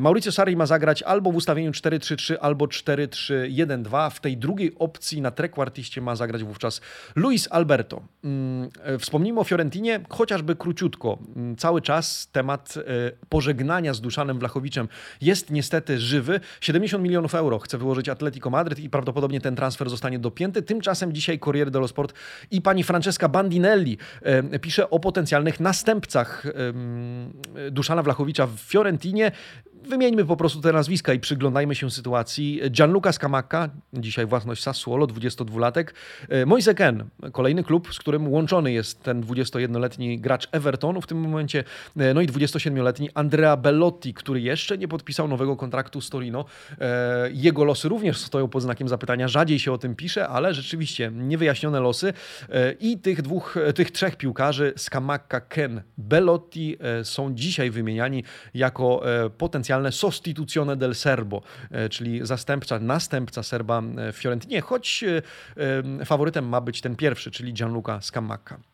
Mauricio 0.00 0.32
Sarri 0.32 0.56
ma 0.56 0.66
zagrać 0.66 1.02
albo 1.02 1.32
w 1.32 1.36
ustawieniu 1.36 1.70
4-3-3, 1.70 2.34
albo 2.40 2.66
4-3-1-2. 2.66 4.10
W 4.10 4.20
tej 4.20 4.36
drugiej 4.36 4.72
opcji 4.78 5.20
na 5.20 5.30
trekwartiście 5.30 6.00
ma 6.00 6.16
zagrać 6.16 6.44
wówczas 6.44 6.80
Luis 7.16 7.48
Alberto. 7.50 7.99
Mm, 8.24 8.68
e, 8.82 8.98
wspomnijmy 8.98 9.40
o 9.40 9.44
Fiorentinie, 9.44 10.00
chociażby 10.08 10.56
króciutko. 10.56 11.18
Mm, 11.36 11.56
cały 11.56 11.82
czas 11.82 12.28
temat 12.32 12.74
e, 12.76 12.82
pożegnania 13.28 13.94
z 13.94 14.00
Duszanem 14.00 14.38
Wlachowiczem 14.38 14.88
jest 15.20 15.50
niestety 15.50 15.98
żywy. 15.98 16.40
70 16.60 17.04
milionów 17.04 17.34
euro 17.34 17.58
chce 17.58 17.78
wyłożyć 17.78 18.08
Atletico 18.08 18.50
Madryt 18.50 18.78
i 18.78 18.90
prawdopodobnie 18.90 19.40
ten 19.40 19.56
transfer 19.56 19.90
zostanie 19.90 20.18
dopięty. 20.18 20.62
Tymczasem 20.62 21.12
dzisiaj 21.12 21.38
Corriere 21.38 21.70
dello 21.70 21.88
Sport 21.88 22.14
i 22.50 22.62
pani 22.62 22.84
Francesca 22.84 23.28
Bandinelli 23.28 23.98
e, 24.22 24.58
pisze 24.58 24.90
o 24.90 25.00
potencjalnych 25.00 25.60
następcach 25.60 26.44
Duszana 27.70 28.02
Wlachowicza 28.02 28.46
w 28.46 28.56
Fiorentinie. 28.60 29.32
Wymieńmy 29.88 30.24
po 30.24 30.36
prostu 30.36 30.60
te 30.60 30.72
nazwiska 30.72 31.12
i 31.12 31.20
przyglądajmy 31.20 31.74
się 31.74 31.90
sytuacji. 31.90 32.60
Gianluca 32.70 33.12
Scamacca, 33.12 33.68
dzisiaj 33.92 34.26
własność 34.26 34.62
Sassuolo, 34.62 35.06
22-latek. 35.06 35.84
E, 36.28 36.46
Moise 36.46 36.74
Ken, 36.74 37.04
kolejny 37.32 37.64
klub, 37.64 37.94
z 37.94 37.98
którym 37.98 38.28
łączony 38.28 38.72
jest 38.72 39.02
ten 39.02 39.22
21-letni 39.22 40.18
gracz 40.18 40.48
Evertonu 40.52 41.00
w 41.00 41.06
tym 41.06 41.20
momencie, 41.20 41.64
e, 41.96 42.14
no 42.14 42.20
i 42.20 42.26
27-letni 42.26 43.08
Andrea 43.14 43.56
Bellotti, 43.56 44.14
który 44.14 44.40
jeszcze 44.40 44.78
nie 44.78 44.88
podpisał 44.88 45.28
nowego 45.28 45.56
kontraktu 45.56 46.00
z 46.00 46.10
Torino. 46.10 46.44
E, 46.80 47.28
jego 47.32 47.64
losy 47.64 47.88
również 47.88 48.18
stoją 48.18 48.48
pod 48.48 48.62
znakiem 48.62 48.88
zapytania, 48.88 49.28
rzadziej 49.28 49.58
się 49.58 49.72
o 49.72 49.78
tym 49.78 49.94
pisze, 49.96 50.28
ale 50.28 50.54
rzeczywiście 50.54 51.12
niewyjaśnione 51.14 51.80
losy 51.80 52.12
i 52.80 52.98
tych 52.98 53.22
dwóch, 53.22 53.54
tych 53.74 53.90
trzech 53.90 54.16
piłkarzy, 54.16 54.72
Scamacca, 54.76 55.40
Ken, 55.40 55.82
Bellotti 55.98 56.76
są 57.02 57.34
dzisiaj 57.34 57.70
wymieniani 57.70 58.24
jako 58.54 59.02
potencjalne 59.38 59.69
specjalne 59.70 59.92
sostituzione 59.92 60.76
del 60.76 60.94
Serbo, 60.94 61.42
e, 61.70 61.88
czyli 61.88 62.26
zastępca, 62.26 62.78
następca 62.78 63.42
Serba 63.42 63.82
w 64.12 64.16
Fiorentinie, 64.16 64.60
choć 64.60 65.04
e, 66.00 66.04
faworytem 66.04 66.48
ma 66.48 66.60
być 66.60 66.80
ten 66.80 66.96
pierwszy, 66.96 67.30
czyli 67.30 67.52
Gianluca 67.52 68.00
Scamacca. 68.00 68.69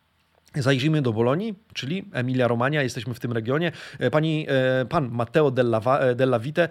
Zajrzyjmy 0.57 1.03
do 1.03 1.12
Bolonii, 1.12 1.55
czyli 1.75 2.05
Emilia 2.12 2.49
Romagna, 2.49 2.83
jesteśmy 2.83 3.14
w 3.14 3.21
tym 3.21 3.33
regionie. 3.33 3.73
E, 3.99 4.11
pani, 4.11 4.47
e, 4.49 4.85
pan 4.85 5.09
Matteo 5.12 5.51
Della, 5.51 5.81
e, 6.01 6.14
Della 6.14 6.38
Vite 6.38 6.69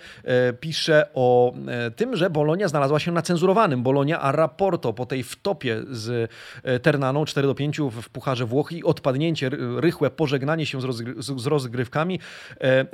pisze 0.59 1.07
o 1.13 1.53
tym, 1.95 2.15
że 2.15 2.29
Bolonia 2.29 2.67
znalazła 2.67 2.99
się 2.99 3.11
na 3.11 3.21
cenzurowanym 3.21 3.83
Bolonia 3.83 4.21
a 4.21 4.31
Rapporto 4.31 4.93
po 4.93 5.05
tej 5.05 5.23
wtopie 5.23 5.81
z 5.91 6.31
Ternaną 6.81 7.25
4 7.25 7.47
do 7.47 7.55
5 7.55 7.79
w 7.91 8.09
Pucharze 8.09 8.45
Włoch 8.45 8.71
i 8.71 8.83
odpadnięcie, 8.83 9.49
rychłe 9.77 10.09
pożegnanie 10.09 10.65
się 10.65 10.79
z 11.17 11.47
rozgrywkami. 11.47 12.19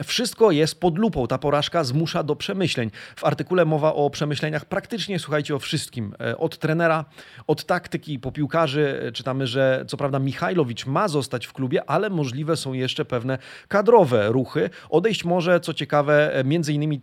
Wszystko 0.03 0.51
jest 0.51 0.79
pod 0.79 0.97
lupą. 0.97 1.27
Ta 1.27 1.37
porażka 1.37 1.83
zmusza 1.83 2.23
do 2.23 2.35
przemyśleń. 2.35 2.91
W 3.15 3.25
artykule 3.25 3.65
mowa 3.65 3.93
o 3.93 4.09
przemyśleniach 4.09 4.65
praktycznie, 4.65 5.19
słuchajcie, 5.19 5.55
o 5.55 5.59
wszystkim. 5.59 6.13
Od 6.37 6.57
trenera, 6.57 7.05
od 7.47 7.65
taktyki 7.65 8.19
po 8.19 8.31
piłkarzy. 8.31 9.11
Czytamy, 9.13 9.47
że 9.47 9.85
co 9.87 9.97
prawda 9.97 10.19
Michajlowicz 10.19 10.80
ma 10.85 11.07
zostać 11.07 11.45
w 11.45 11.53
klubie, 11.53 11.89
ale 11.89 12.09
możliwe 12.09 12.57
są 12.57 12.73
jeszcze 12.73 13.05
pewne 13.05 13.37
kadrowe 13.67 14.27
ruchy. 14.27 14.69
Odejść 14.89 15.25
może, 15.25 15.59
co 15.59 15.73
ciekawe, 15.73 16.33
m.in. 16.35 17.01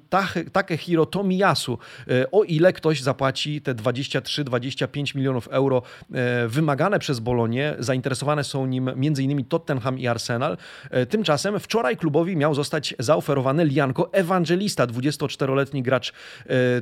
Takehiro 0.53 1.07
Tomiyasu, 1.07 1.79
e, 2.09 2.31
o 2.31 2.45
ile 2.45 2.73
ktoś 2.73 3.03
zapłaci 3.03 3.61
te 3.61 3.75
23-25 3.75 5.17
milionów 5.17 5.49
euro 5.49 5.83
e, 6.13 6.49
wymagane 6.49 6.99
przez 6.99 7.21
Bolonię. 7.21 7.75
Zainteresowane 7.79 8.45
są 8.45 8.67
nim 8.67 8.89
m.in. 8.89 9.45
Tottenham 9.45 9.99
i 9.99 10.07
Arsenal. 10.07 10.57
E, 10.91 11.07
tymczasem 11.07 11.61
wczoraj 11.61 11.97
klubowi 11.97 12.37
miał 12.37 12.55
zostać 12.55 12.95
zaoferowany 12.99 13.65
Lianko 13.65 14.13
Evangelista, 14.13 14.87
24-letni 14.87 15.83
gracz 15.83 16.13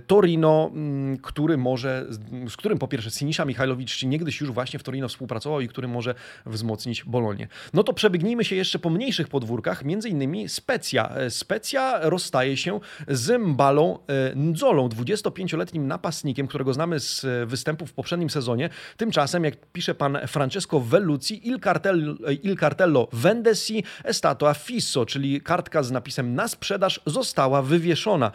Torino, 0.07 0.71
mm, 0.73 1.17
który 1.17 1.57
może, 1.57 2.07
z 2.49 2.57
którym 2.57 2.79
po 2.79 2.89
pierwsze 2.89 3.11
Sinisza 3.11 3.45
Michajlowicz 3.45 4.03
niegdyś 4.03 4.41
już 4.41 4.51
właśnie 4.51 4.79
w 4.79 4.83
Torino 4.83 5.09
współpracował 5.09 5.61
i 5.61 5.69
który 5.69 5.89
może 5.89 6.15
wzmocnić 6.47 6.86
wzmocnić 6.87 7.05
Bolonię. 7.05 7.49
No 7.75 7.83
to 7.83 7.93
przebiegnijmy 7.93 8.45
się 8.45 8.57
jeszcze 8.57 8.79
po 8.79 8.91
mniejszych 8.91 9.29
podwórkach, 9.29 9.85
między 9.85 10.09
innymi 10.09 10.49
Specja. 10.49 11.09
E, 11.09 11.31
Specja 11.31 11.99
rozstaje 12.03 12.57
się 12.57 12.81
z 13.09 13.41
Mbalą 13.41 13.99
e, 13.99 14.37
Nzolą, 14.37 14.89
25-letnim 14.89 15.87
napastnikiem, 15.87 16.47
którego 16.47 16.73
znamy 16.73 17.01
z 17.01 17.25
e, 17.25 17.47
występów 17.47 17.91
w 17.91 17.93
poprzednim 17.93 18.31
sezonie. 18.31 18.71
Tymczasem, 18.97 19.45
jak 19.45 19.57
pisze 19.73 19.95
pan 19.95 20.19
Francesco 20.27 20.81
Vellucci, 20.81 21.49
Il, 21.49 21.61
Cartello, 21.61 22.15
Il 22.43 22.57
Cartello 22.57 23.09
Vendesi 23.13 23.85
Estato 24.05 24.55
Fisso, 24.55 25.07
czyli 25.07 25.41
kartka 25.41 25.83
z 25.83 25.91
napisem 25.91 26.35
na 26.35 26.49
sprzedaż 26.49 27.01
została 27.07 27.63
wywieszona. 27.63 28.33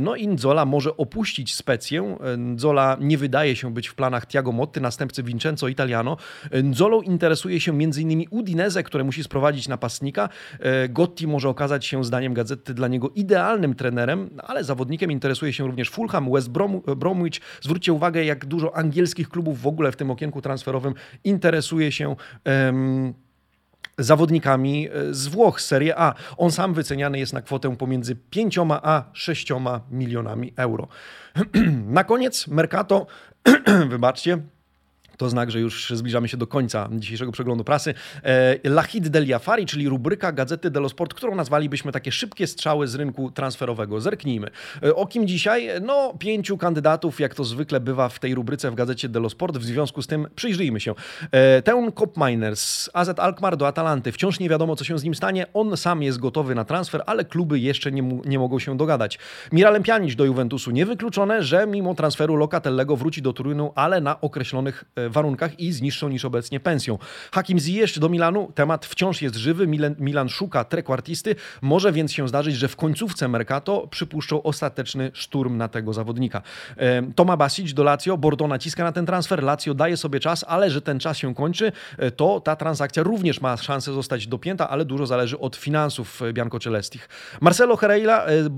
No 0.00 0.16
i 0.16 0.28
Nzola 0.28 0.64
może 0.64 0.96
opuścić 0.96 1.54
Specję. 1.54 2.16
Nzola 2.36 2.96
nie 3.00 3.18
wydaje 3.18 3.56
się 3.56 3.74
być 3.74 3.88
w 3.88 3.94
planach 3.94 4.26
Tiago 4.26 4.52
Motti, 4.52 4.80
następcy 4.80 5.22
Vincenzo 5.22 5.68
Italiano. 5.68 6.16
Nzolą 6.62 7.02
interesuje 7.02 7.60
się 7.60 7.72
między 7.72 7.91
m.in. 7.96 8.24
Udinese, 8.30 8.82
które 8.82 9.04
musi 9.04 9.24
sprowadzić 9.24 9.68
napastnika. 9.68 10.28
E, 10.60 10.88
Gotti 10.88 11.26
może 11.26 11.48
okazać 11.48 11.86
się, 11.86 12.04
zdaniem 12.04 12.34
gazety, 12.34 12.74
dla 12.74 12.88
niego 12.88 13.10
idealnym 13.14 13.74
trenerem, 13.74 14.30
ale 14.38 14.64
zawodnikiem 14.64 15.12
interesuje 15.12 15.52
się 15.52 15.66
również 15.66 15.90
Fulham, 15.90 16.32
West 16.32 16.50
Brom, 16.50 16.80
Bromwich. 16.96 17.40
Zwróćcie 17.60 17.92
uwagę, 17.92 18.24
jak 18.24 18.46
dużo 18.46 18.76
angielskich 18.76 19.28
klubów 19.28 19.60
w 19.60 19.66
ogóle 19.66 19.92
w 19.92 19.96
tym 19.96 20.10
okienku 20.10 20.42
transferowym 20.42 20.94
interesuje 21.24 21.92
się. 21.92 22.16
Um, 22.44 23.14
zawodnikami 23.98 24.88
e, 24.88 25.14
z 25.14 25.26
Włoch 25.26 25.60
Serie 25.60 25.98
A. 25.98 26.14
On 26.36 26.52
sam 26.52 26.74
wyceniany 26.74 27.18
jest 27.18 27.32
na 27.32 27.42
kwotę 27.42 27.76
pomiędzy 27.76 28.16
5 28.16 28.58
a 28.82 29.04
6 29.12 29.48
milionami 29.90 30.52
euro. 30.56 30.88
na 31.86 32.04
koniec 32.04 32.48
Mercato, 32.48 33.06
wybaczcie, 33.88 34.38
to 35.16 35.28
znak, 35.28 35.50
że 35.50 35.60
już 35.60 35.90
zbliżamy 35.90 36.28
się 36.28 36.36
do 36.36 36.46
końca 36.46 36.88
dzisiejszego 36.92 37.32
przeglądu 37.32 37.64
prasy. 37.64 37.94
E, 38.24 38.58
La 38.64 38.82
Hit 38.82 39.08
del 39.08 39.28
Jafari, 39.28 39.66
czyli 39.66 39.88
rubryka 39.88 40.32
Gazety 40.32 40.70
dello 40.70 40.88
Sport, 40.88 41.14
którą 41.14 41.34
nazwalibyśmy 41.34 41.92
takie 41.92 42.12
szybkie 42.12 42.46
strzały 42.46 42.88
z 42.88 42.94
rynku 42.94 43.30
transferowego. 43.30 44.00
Zerknijmy. 44.00 44.50
E, 44.82 44.94
o 44.94 45.06
kim 45.06 45.26
dzisiaj? 45.26 45.68
No, 45.82 46.14
pięciu 46.18 46.58
kandydatów, 46.58 47.20
jak 47.20 47.34
to 47.34 47.44
zwykle 47.44 47.80
bywa 47.80 48.08
w 48.08 48.18
tej 48.18 48.34
rubryce 48.34 48.70
w 48.70 48.74
Gazecie 48.74 49.08
dello 49.08 49.30
Sport. 49.30 49.56
W 49.56 49.64
związku 49.64 50.02
z 50.02 50.06
tym 50.06 50.26
przyjrzyjmy 50.34 50.80
się. 50.80 50.94
E, 51.30 51.62
Teun 51.62 51.92
Kopminers, 51.92 52.90
AZ 52.92 53.08
Alkmaar 53.18 53.56
do 53.56 53.66
Atalanty. 53.66 54.12
Wciąż 54.12 54.40
nie 54.40 54.48
wiadomo, 54.48 54.76
co 54.76 54.84
się 54.84 54.98
z 54.98 55.04
nim 55.04 55.14
stanie. 55.14 55.46
On 55.54 55.76
sam 55.76 56.02
jest 56.02 56.18
gotowy 56.18 56.54
na 56.54 56.64
transfer, 56.64 57.02
ale 57.06 57.24
kluby 57.24 57.58
jeszcze 57.58 57.92
nie, 57.92 58.02
nie 58.24 58.38
mogą 58.38 58.58
się 58.58 58.76
dogadać. 58.76 59.18
Miralem 59.52 59.82
Pjanic 59.82 60.16
do 60.16 60.24
Juventusu. 60.24 60.70
Niewykluczone, 60.70 61.42
że 61.42 61.66
mimo 61.66 61.94
transferu 61.94 62.36
Lokatellego 62.36 62.96
wróci 62.96 63.22
do 63.22 63.32
Turynu, 63.32 63.72
ale 63.74 64.00
na 64.00 64.20
określonych 64.20 64.84
warunkach 65.10 65.60
i 65.60 65.72
z 65.72 65.80
niższą 65.80 66.08
niż 66.08 66.24
obecnie 66.24 66.60
pensją. 66.60 66.98
Hakim 67.32 67.58
Ziyech 67.58 67.98
do 67.98 68.08
Milanu, 68.08 68.52
temat 68.54 68.86
wciąż 68.86 69.22
jest 69.22 69.36
żywy, 69.36 69.66
Milan, 69.66 69.94
Milan 69.98 70.28
szuka 70.28 70.64
trekwartisty, 70.64 71.36
może 71.62 71.92
więc 71.92 72.12
się 72.12 72.28
zdarzyć, 72.28 72.56
że 72.56 72.68
w 72.68 72.76
końcówce 72.76 73.28
Mercato 73.28 73.86
przypuszczą 73.86 74.42
ostateczny 74.42 75.10
szturm 75.14 75.56
na 75.56 75.68
tego 75.68 75.92
zawodnika. 75.92 76.42
Toma 77.14 77.36
Basic 77.36 77.74
do 77.74 77.82
Lazio, 77.82 78.18
Bordeaux 78.18 78.50
naciska 78.50 78.84
na 78.84 78.92
ten 78.92 79.06
transfer, 79.06 79.42
Lazio 79.42 79.74
daje 79.74 79.96
sobie 79.96 80.20
czas, 80.20 80.44
ale 80.48 80.70
że 80.70 80.82
ten 80.82 80.98
czas 80.98 81.16
się 81.18 81.34
kończy, 81.34 81.72
e, 81.98 82.10
to 82.10 82.40
ta 82.40 82.56
transakcja 82.56 83.02
również 83.02 83.40
ma 83.40 83.56
szansę 83.56 83.92
zostać 83.92 84.26
dopięta, 84.26 84.68
ale 84.68 84.84
dużo 84.84 85.06
zależy 85.06 85.38
od 85.38 85.56
finansów 85.56 86.22
e, 86.22 86.32
Bianco 86.32 86.58
Celestich. 86.58 87.08
Marcelo 87.40 87.76
Hereila 87.76 88.24
e, 88.24 88.48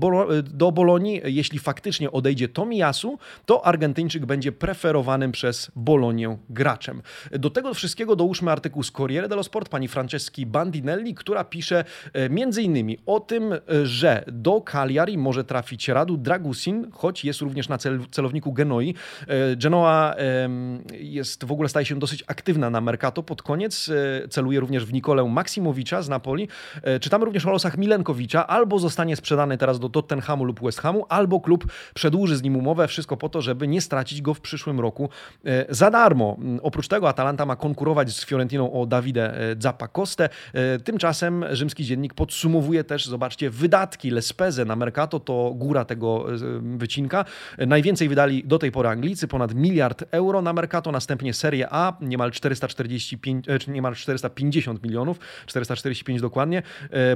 do 0.43 0.71
Bolonii, 0.71 1.21
jeśli 1.23 1.59
faktycznie 1.59 2.11
odejdzie 2.11 2.47
Tomiyasu, 2.47 3.19
to 3.45 3.65
Argentyńczyk 3.65 4.25
będzie 4.25 4.51
preferowanym 4.51 5.31
przez 5.31 5.71
Bolonię 5.75 6.34
graczem. 6.49 7.01
Do 7.31 7.49
tego 7.49 7.73
wszystkiego 7.73 8.15
dołóżmy 8.15 8.51
artykuł 8.51 8.83
z 8.83 8.91
Corriere 8.91 9.27
dello 9.27 9.43
Sport 9.43 9.69
pani 9.69 9.87
Franceski 9.87 10.45
Bandinelli, 10.45 11.15
która 11.15 11.43
pisze 11.43 11.85
e, 12.13 12.61
innymi 12.61 12.97
o 13.05 13.19
tym, 13.19 13.53
e, 13.53 13.59
że 13.85 14.23
do 14.27 14.61
Cagliari 14.61 15.17
może 15.17 15.43
trafić 15.43 15.87
Radu 15.87 16.17
Dragusin, 16.17 16.91
choć 16.91 17.25
jest 17.25 17.41
również 17.41 17.69
na 17.69 17.77
cel, 17.77 17.99
celowniku 18.11 18.53
Genoi. 18.53 18.95
E, 19.27 19.55
Genoa 19.55 20.15
jest 20.93 21.45
w 21.45 21.51
ogóle 21.51 21.69
staje 21.69 21.85
się 21.85 21.99
dosyć 21.99 22.23
aktywna 22.27 22.69
na 22.69 22.81
Mercato 22.81 23.23
pod 23.23 23.41
koniec. 23.41 23.91
Celuje 24.29 24.59
również 24.59 24.85
w 24.85 24.93
Nikolę 24.93 25.23
Maksimowicza 25.23 26.01
z 26.01 26.09
Napoli. 26.09 26.47
Czytamy 27.01 27.25
również 27.25 27.45
o 27.45 27.51
losach 27.51 27.77
Milenkowicza. 27.77 28.47
Albo 28.47 28.79
zostanie 28.79 29.15
sprzedany 29.15 29.57
teraz 29.57 29.79
do 29.79 29.89
Tottenhamu 29.89 30.43
lub 30.43 30.61
West 30.61 30.79
Hamu, 30.79 31.05
albo 31.09 31.41
klub 31.41 31.65
przedłuży 31.93 32.37
z 32.37 32.43
nim 32.43 32.55
umowę. 32.55 32.87
Wszystko 32.87 33.17
po 33.17 33.29
to, 33.29 33.41
żeby 33.41 33.67
nie 33.67 33.81
stracić 33.81 34.21
go 34.21 34.33
w 34.33 34.41
przyszłym 34.41 34.79
roku 34.79 35.09
za 35.69 35.91
darmo. 35.91 36.24
Mm, 36.33 36.59
oprócz 36.63 36.87
tego 36.87 37.09
Atalanta 37.09 37.45
ma 37.45 37.55
konkurować 37.55 38.11
z 38.11 38.25
Fiorentiną 38.25 38.73
o 38.73 38.85
Dawidę 38.85 39.51
e, 39.51 39.55
Zappacostę. 39.59 40.29
E, 40.53 40.79
tymczasem 40.79 41.45
rzymski 41.51 41.85
dziennik 41.85 42.13
podsumowuje 42.13 42.83
też, 42.83 43.05
zobaczcie, 43.05 43.49
wydatki 43.49 44.11
Lespeze 44.11 44.65
na 44.65 44.75
Mercato, 44.75 45.19
to 45.19 45.53
góra 45.55 45.85
tego 45.85 46.35
e, 46.35 46.37
wycinka. 46.77 47.25
Najwięcej 47.67 48.09
wydali 48.09 48.43
do 48.43 48.59
tej 48.59 48.71
pory 48.71 48.89
Anglicy, 48.89 49.27
ponad 49.27 49.53
miliard 49.53 50.03
euro 50.11 50.41
na 50.41 50.53
Mercato, 50.53 50.91
następnie 50.91 51.33
Serie 51.33 51.67
A, 51.69 51.97
niemal 52.01 52.31
445, 52.31 53.45
niemal 53.67 53.95
450 53.95 54.83
milionów, 54.83 55.19
445 55.45 56.21
dokładnie. 56.21 56.63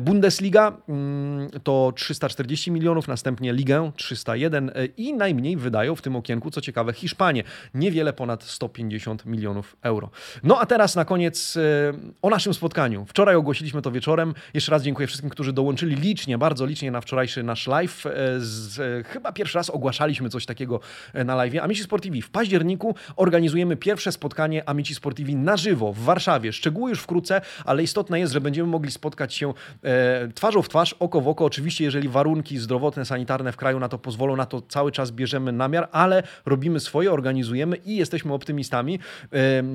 Bundesliga 0.02 0.78
mm, 0.90 1.50
to 1.64 1.94
340 1.96 2.72
milionów, 2.72 3.08
następnie 3.08 3.54
Ligę 3.54 3.92
301 3.96 4.72
i 4.98 5.14
najmniej 5.14 5.58
wydają 5.58 5.96
w 5.96 6.02
tym 6.02 6.16
okienku, 6.16 6.52
co 6.52 6.62
ciekawe, 6.62 6.94
Hiszpanie. 6.94 7.44
Niewiele 7.74 8.14
ponad 8.14 8.44
150 8.44 8.99
50 9.00 9.26
milionów 9.26 9.76
euro. 9.82 10.10
No 10.44 10.60
a 10.60 10.66
teraz 10.66 10.96
na 10.96 11.06
koniec 11.06 11.58
e, 11.58 11.62
o 12.22 12.30
naszym 12.30 12.54
spotkaniu. 12.54 13.06
Wczoraj 13.06 13.36
ogłosiliśmy 13.36 13.82
to 13.82 13.92
wieczorem. 13.92 14.34
Jeszcze 14.54 14.72
raz 14.72 14.84
dziękuję 14.84 15.08
wszystkim, 15.08 15.30
którzy 15.30 15.54
dołączyli 15.54 15.96
licznie, 15.96 16.38
bardzo 16.38 16.66
licznie 16.66 16.92
na 16.92 17.02
wczorajszy 17.02 17.44
nasz 17.44 17.68
live. 17.68 18.06
E, 18.06 18.12
z, 18.40 18.80
e, 18.80 19.04
chyba 19.04 19.32
pierwszy 19.32 19.58
raz 19.58 19.70
ogłaszaliśmy 19.70 20.30
coś 20.30 20.46
takiego 20.46 20.80
na 21.26 21.36
live. 21.36 21.54
Amici 21.62 21.84
Sportivi 21.84 22.22
w 22.22 22.30
październiku 22.30 22.96
organizujemy 23.16 23.78
pierwsze 23.78 24.12
spotkanie 24.12 24.70
Amici 24.70 24.96
Sportivi 24.96 25.36
na 25.36 25.58
żywo 25.58 25.94
w 25.94 26.00
Warszawie. 26.00 26.54
Szczegóły 26.54 26.90
już 26.90 27.00
wkrótce, 27.00 27.42
ale 27.66 27.84
istotne 27.84 28.20
jest, 28.20 28.34
że 28.34 28.42
będziemy 28.42 28.70
mogli 28.70 28.92
spotkać 28.92 29.34
się 29.34 29.54
twarzą 30.36 30.62
w 30.62 30.70
twarz, 30.70 30.96
oko 31.00 31.22
w 31.22 31.28
oko. 31.28 31.46
Oczywiście, 31.46 31.84
jeżeli 31.84 32.10
warunki 32.10 32.58
zdrowotne, 32.58 33.06
sanitarne 33.06 33.52
w 33.52 33.58
kraju 33.58 33.80
na 33.80 33.90
to 33.90 33.98
pozwolą, 33.98 34.36
na 34.36 34.46
to 34.46 34.62
cały 34.62 34.92
czas 34.92 35.12
bierzemy 35.12 35.52
namiar, 35.52 35.90
ale 35.92 36.24
robimy 36.46 36.80
swoje, 36.80 37.12
organizujemy 37.12 37.78
i 37.86 37.96
jesteśmy 37.96 38.34
optymistami. 38.34 38.89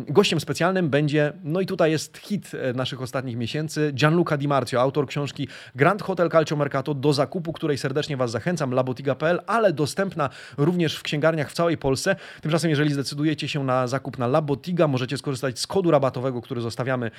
Gościem 0.08 0.40
specjalnym 0.40 0.90
będzie, 0.90 1.32
no 1.44 1.60
i 1.60 1.66
tutaj 1.66 1.90
jest 1.90 2.18
hit 2.18 2.50
e, 2.54 2.72
naszych 2.72 3.02
ostatnich 3.02 3.36
miesięcy, 3.36 3.92
Gianluca 3.94 4.36
Di 4.36 4.48
Marzio, 4.48 4.80
autor 4.80 5.06
książki 5.06 5.48
Grand 5.74 6.02
Hotel 6.02 6.30
Calcio 6.30 6.56
Mercato, 6.56 6.94
do 6.94 7.12
zakupu 7.12 7.52
której 7.52 7.78
serdecznie 7.78 8.16
Was 8.16 8.30
zachęcam, 8.30 8.72
labotiga.pl, 8.72 9.40
ale 9.46 9.72
dostępna 9.72 10.30
również 10.58 10.96
w 10.96 11.02
księgarniach 11.02 11.50
w 11.50 11.54
całej 11.54 11.78
Polsce. 11.78 12.16
Tymczasem, 12.40 12.70
jeżeli 12.70 12.92
zdecydujecie 12.92 13.48
się 13.48 13.64
na 13.64 13.86
zakup 13.86 14.18
na 14.18 14.26
Labotiga, 14.26 14.88
możecie 14.88 15.18
skorzystać 15.18 15.58
z 15.58 15.66
kodu 15.66 15.90
rabatowego, 15.90 16.42
który 16.42 16.60
zostawiamy 16.60 17.06
e, 17.06 17.10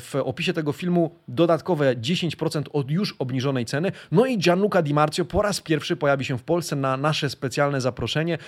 w 0.00 0.14
opisie 0.14 0.52
tego 0.52 0.72
filmu. 0.72 1.10
Dodatkowe 1.28 1.96
10% 1.96 2.62
od 2.72 2.90
już 2.90 3.16
obniżonej 3.18 3.64
ceny. 3.64 3.92
No 4.12 4.26
i 4.26 4.38
Gianluca 4.38 4.82
Di 4.82 4.94
Marzio 4.94 5.24
po 5.24 5.42
raz 5.42 5.60
pierwszy 5.60 5.96
pojawi 5.96 6.24
się 6.24 6.38
w 6.38 6.42
Polsce 6.42 6.76
na 6.76 6.96
nasze 6.96 7.30
specjalne 7.30 7.80
zaproszenie. 7.80 8.38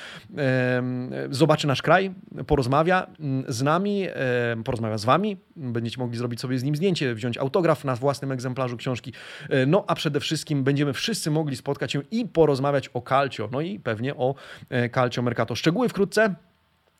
Zobaczy 1.30 1.66
nasz 1.66 1.82
kraj, 1.82 2.10
porozmawia 2.46 2.93
Mm, 3.20 3.44
z 3.48 3.62
nami, 3.62 4.06
porozmawia 4.64 4.98
z 4.98 5.04
Wami. 5.04 5.36
Będziecie 5.56 5.98
mogli 5.98 6.18
zrobić 6.18 6.40
sobie 6.40 6.58
z 6.58 6.62
nim 6.62 6.76
zdjęcie, 6.76 7.14
wziąć 7.14 7.38
autograf 7.38 7.84
na 7.84 7.96
własnym 7.96 8.32
egzemplarzu 8.32 8.76
książki. 8.76 9.12
E, 9.50 9.66
no 9.66 9.84
a 9.86 9.94
przede 9.94 10.20
wszystkim 10.20 10.64
będziemy 10.64 10.92
wszyscy 10.92 11.30
mogli 11.30 11.56
spotkać 11.56 11.92
się 11.92 12.02
i 12.10 12.26
porozmawiać 12.26 12.90
o 12.94 13.02
Calcio, 13.02 13.48
no 13.52 13.60
i 13.60 13.80
pewnie 13.80 14.14
o 14.16 14.34
e, 14.68 14.90
Calcio 14.90 15.22
Mercato. 15.22 15.54
Szczegóły 15.54 15.88
wkrótce. 15.88 16.34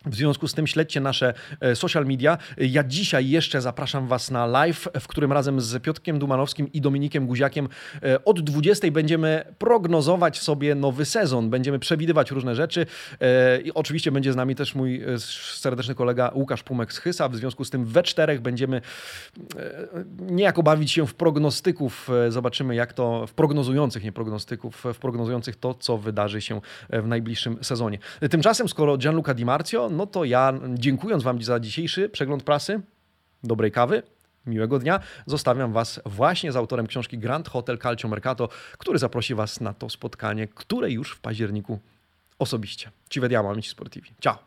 W 0.07 0.15
związku 0.15 0.49
z 0.49 0.55
tym 0.55 0.67
śledźcie 0.67 1.01
nasze 1.01 1.35
e, 1.61 1.77
social 1.77 2.07
media. 2.07 2.39
Ja 2.59 2.85
dzisiaj 2.85 3.29
jeszcze 3.29 3.61
zapraszam 3.61 4.07
Was 4.07 4.31
na 4.31 4.47
live, 4.47 4.89
w 5.01 5.09
którym 5.09 5.33
razem 5.33 5.61
z 5.61 5.83
Piotrkiem 5.83 6.19
Dumanowskim 6.19 6.73
i 6.73 6.81
Dominikiem 6.81 7.27
Guziakiem 7.27 7.69
e, 8.03 8.25
od 8.25 8.41
20 8.41 8.91
będziemy 8.91 9.45
prognozować 9.59 10.39
sobie 10.39 10.75
nowy 10.75 11.05
sezon. 11.05 11.51
Będziemy 11.51 11.79
przewidywać 11.79 12.31
różne 12.31 12.55
rzeczy. 12.55 12.87
E, 13.21 13.61
I 13.61 13.75
oczywiście 13.75 14.13
będzie 14.13 14.33
z 14.33 14.37
nami 14.37 14.55
też 14.55 14.75
mój 14.75 15.03
serdeczny 15.19 15.95
kolega 15.95 16.31
Łukasz 16.35 16.63
Pumek 16.63 16.93
z 16.93 16.99
Hysa. 16.99 17.29
W 17.29 17.37
związku 17.37 17.65
z 17.65 17.71
tym 17.71 17.85
we 17.85 18.03
czterech 18.03 18.41
będziemy 18.41 18.81
niejako 20.19 20.63
bawić 20.63 20.93
się 20.93 21.07
w 21.07 21.15
prognostyków. 21.15 22.09
Zobaczymy 22.29 22.75
jak 22.75 22.93
to, 22.93 23.27
w 23.27 23.35
prognozujących, 23.35 24.05
nie 24.05 24.13
prognostyków, 24.13 24.85
w 24.95 24.99
prognozujących 24.99 25.57
to, 25.57 25.75
co 25.75 25.99
wydarzy 25.99 26.41
się 26.41 26.61
w 26.91 27.07
najbliższym 27.07 27.65
sezonie. 27.65 27.99
Tymczasem, 28.31 28.69
skoro 28.69 28.99
Gianluca 28.99 29.35
Di 29.35 29.45
Marzio 29.45 29.91
no 29.97 30.07
to 30.07 30.25
ja 30.25 30.53
dziękując 30.75 31.23
Wam 31.23 31.43
za 31.43 31.61
dzisiejszy 31.61 32.09
przegląd 32.09 32.43
prasy, 32.43 32.81
dobrej 33.43 33.73
kawy, 33.73 34.03
miłego 34.47 34.79
dnia, 34.79 35.01
zostawiam 35.27 35.73
Was 35.73 36.01
właśnie 36.07 36.53
z 36.53 36.57
autorem 36.57 36.87
książki 36.87 37.19
Grand 37.19 37.49
Hotel 37.49 37.79
Calcio 37.79 38.09
Mercato, 38.09 38.49
który 38.79 38.99
zaprosi 38.99 39.35
Was 39.35 39.61
na 39.61 39.75
to 39.75 39.91
spotkanie, 39.91 40.49
które 40.49 40.91
już 40.91 41.13
w 41.13 41.21
październiku 41.21 41.79
osobiście. 42.39 42.91
Ci 43.11 43.21
vediamo 43.21 43.51
amici 43.51 43.71
sportivi. 43.71 44.11
Ciao! 44.21 44.39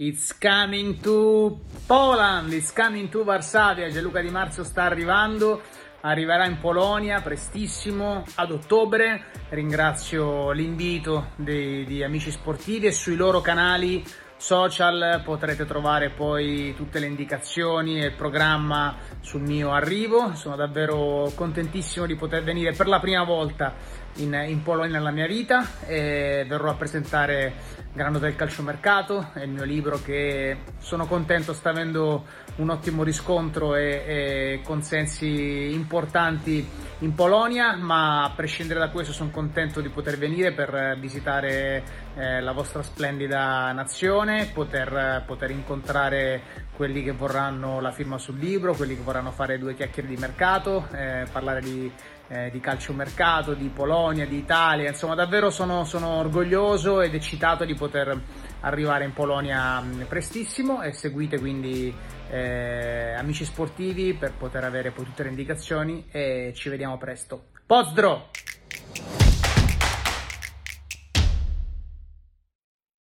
It's 0.00 0.32
coming 0.42 1.02
to 1.02 1.50
Poland, 1.88 2.52
it's 2.52 2.72
coming 2.84 3.10
to 3.10 3.24
Varsavia, 3.24 3.90
Gianluca 3.90 4.22
Di 4.22 4.30
Marzio 4.30 4.64
sta 4.64 4.82
arrivando. 4.82 5.60
arriverà 6.02 6.46
in 6.46 6.58
Polonia 6.58 7.20
prestissimo 7.20 8.24
ad 8.34 8.50
ottobre. 8.50 9.24
Ringrazio 9.50 10.50
l'invito 10.52 11.32
di 11.36 12.02
amici 12.02 12.30
sportivi 12.30 12.86
e 12.86 12.92
sui 12.92 13.16
loro 13.16 13.40
canali 13.40 14.04
social 14.40 15.20
potrete 15.22 15.66
trovare 15.66 16.08
poi 16.08 16.74
tutte 16.74 16.98
le 16.98 17.06
indicazioni 17.06 18.00
e 18.00 18.06
il 18.06 18.14
programma 18.14 18.96
sul 19.20 19.42
mio 19.42 19.70
arrivo. 19.70 20.34
Sono 20.34 20.56
davvero 20.56 21.30
contentissimo 21.34 22.06
di 22.06 22.16
poter 22.16 22.42
venire 22.42 22.72
per 22.72 22.88
la 22.88 23.00
prima 23.00 23.22
volta 23.22 23.74
in, 24.16 24.44
in 24.46 24.62
Polonia 24.62 24.98
nella 24.98 25.10
mia 25.10 25.26
vita 25.26 25.66
e 25.86 26.44
verrò 26.48 26.70
a 26.70 26.74
presentare 26.74 27.78
Grano 27.92 28.20
del 28.20 28.36
calciomercato, 28.36 29.30
è 29.32 29.42
il 29.42 29.50
mio 29.50 29.64
libro 29.64 30.00
che 30.00 30.58
sono 30.78 31.06
contento 31.06 31.52
sta 31.52 31.70
avendo 31.70 32.24
un 32.56 32.70
ottimo 32.70 33.02
riscontro 33.02 33.74
e, 33.74 34.04
e 34.06 34.60
consensi 34.62 35.72
importanti 35.72 36.64
in 37.00 37.14
Polonia, 37.14 37.74
ma 37.74 38.22
a 38.22 38.30
prescindere 38.30 38.78
da 38.78 38.90
questo 38.90 39.12
sono 39.12 39.30
contento 39.30 39.80
di 39.80 39.88
poter 39.88 40.18
venire 40.18 40.52
per 40.52 40.96
visitare 41.00 41.82
eh, 42.14 42.40
la 42.40 42.52
vostra 42.52 42.82
splendida 42.84 43.72
nazione, 43.72 44.50
poter, 44.54 45.24
poter 45.26 45.50
incontrare 45.50 46.68
quelli 46.76 47.02
che 47.02 47.12
vorranno 47.12 47.80
la 47.80 47.90
firma 47.90 48.18
sul 48.18 48.38
libro, 48.38 48.74
quelli 48.74 48.94
che 48.94 49.02
vorranno 49.02 49.32
fare 49.32 49.58
due 49.58 49.74
chiacchiere 49.74 50.08
di 50.08 50.16
mercato, 50.16 50.86
eh, 50.92 51.26
parlare 51.32 51.60
di 51.60 51.90
eh, 52.30 52.48
di 52.50 52.60
calciomercato, 52.60 53.54
di 53.54 53.68
Polonia, 53.68 54.24
di 54.24 54.36
Italia, 54.36 54.88
insomma 54.88 55.14
davvero 55.14 55.50
sono, 55.50 55.84
sono, 55.84 56.18
orgoglioso 56.18 57.00
ed 57.00 57.14
eccitato 57.14 57.64
di 57.64 57.74
poter 57.74 58.18
arrivare 58.60 59.04
in 59.04 59.12
Polonia 59.12 59.82
prestissimo 60.06 60.82
e 60.82 60.92
seguite 60.92 61.38
quindi 61.40 61.92
eh, 62.30 63.14
amici 63.16 63.44
sportivi 63.44 64.14
per 64.14 64.32
poter 64.32 64.64
avere 64.64 64.92
poi 64.92 65.06
tutte 65.06 65.24
le 65.24 65.30
indicazioni 65.30 66.06
e 66.10 66.52
ci 66.54 66.68
vediamo 66.68 66.96
presto. 66.98 67.46
Pozdro! 67.66 68.28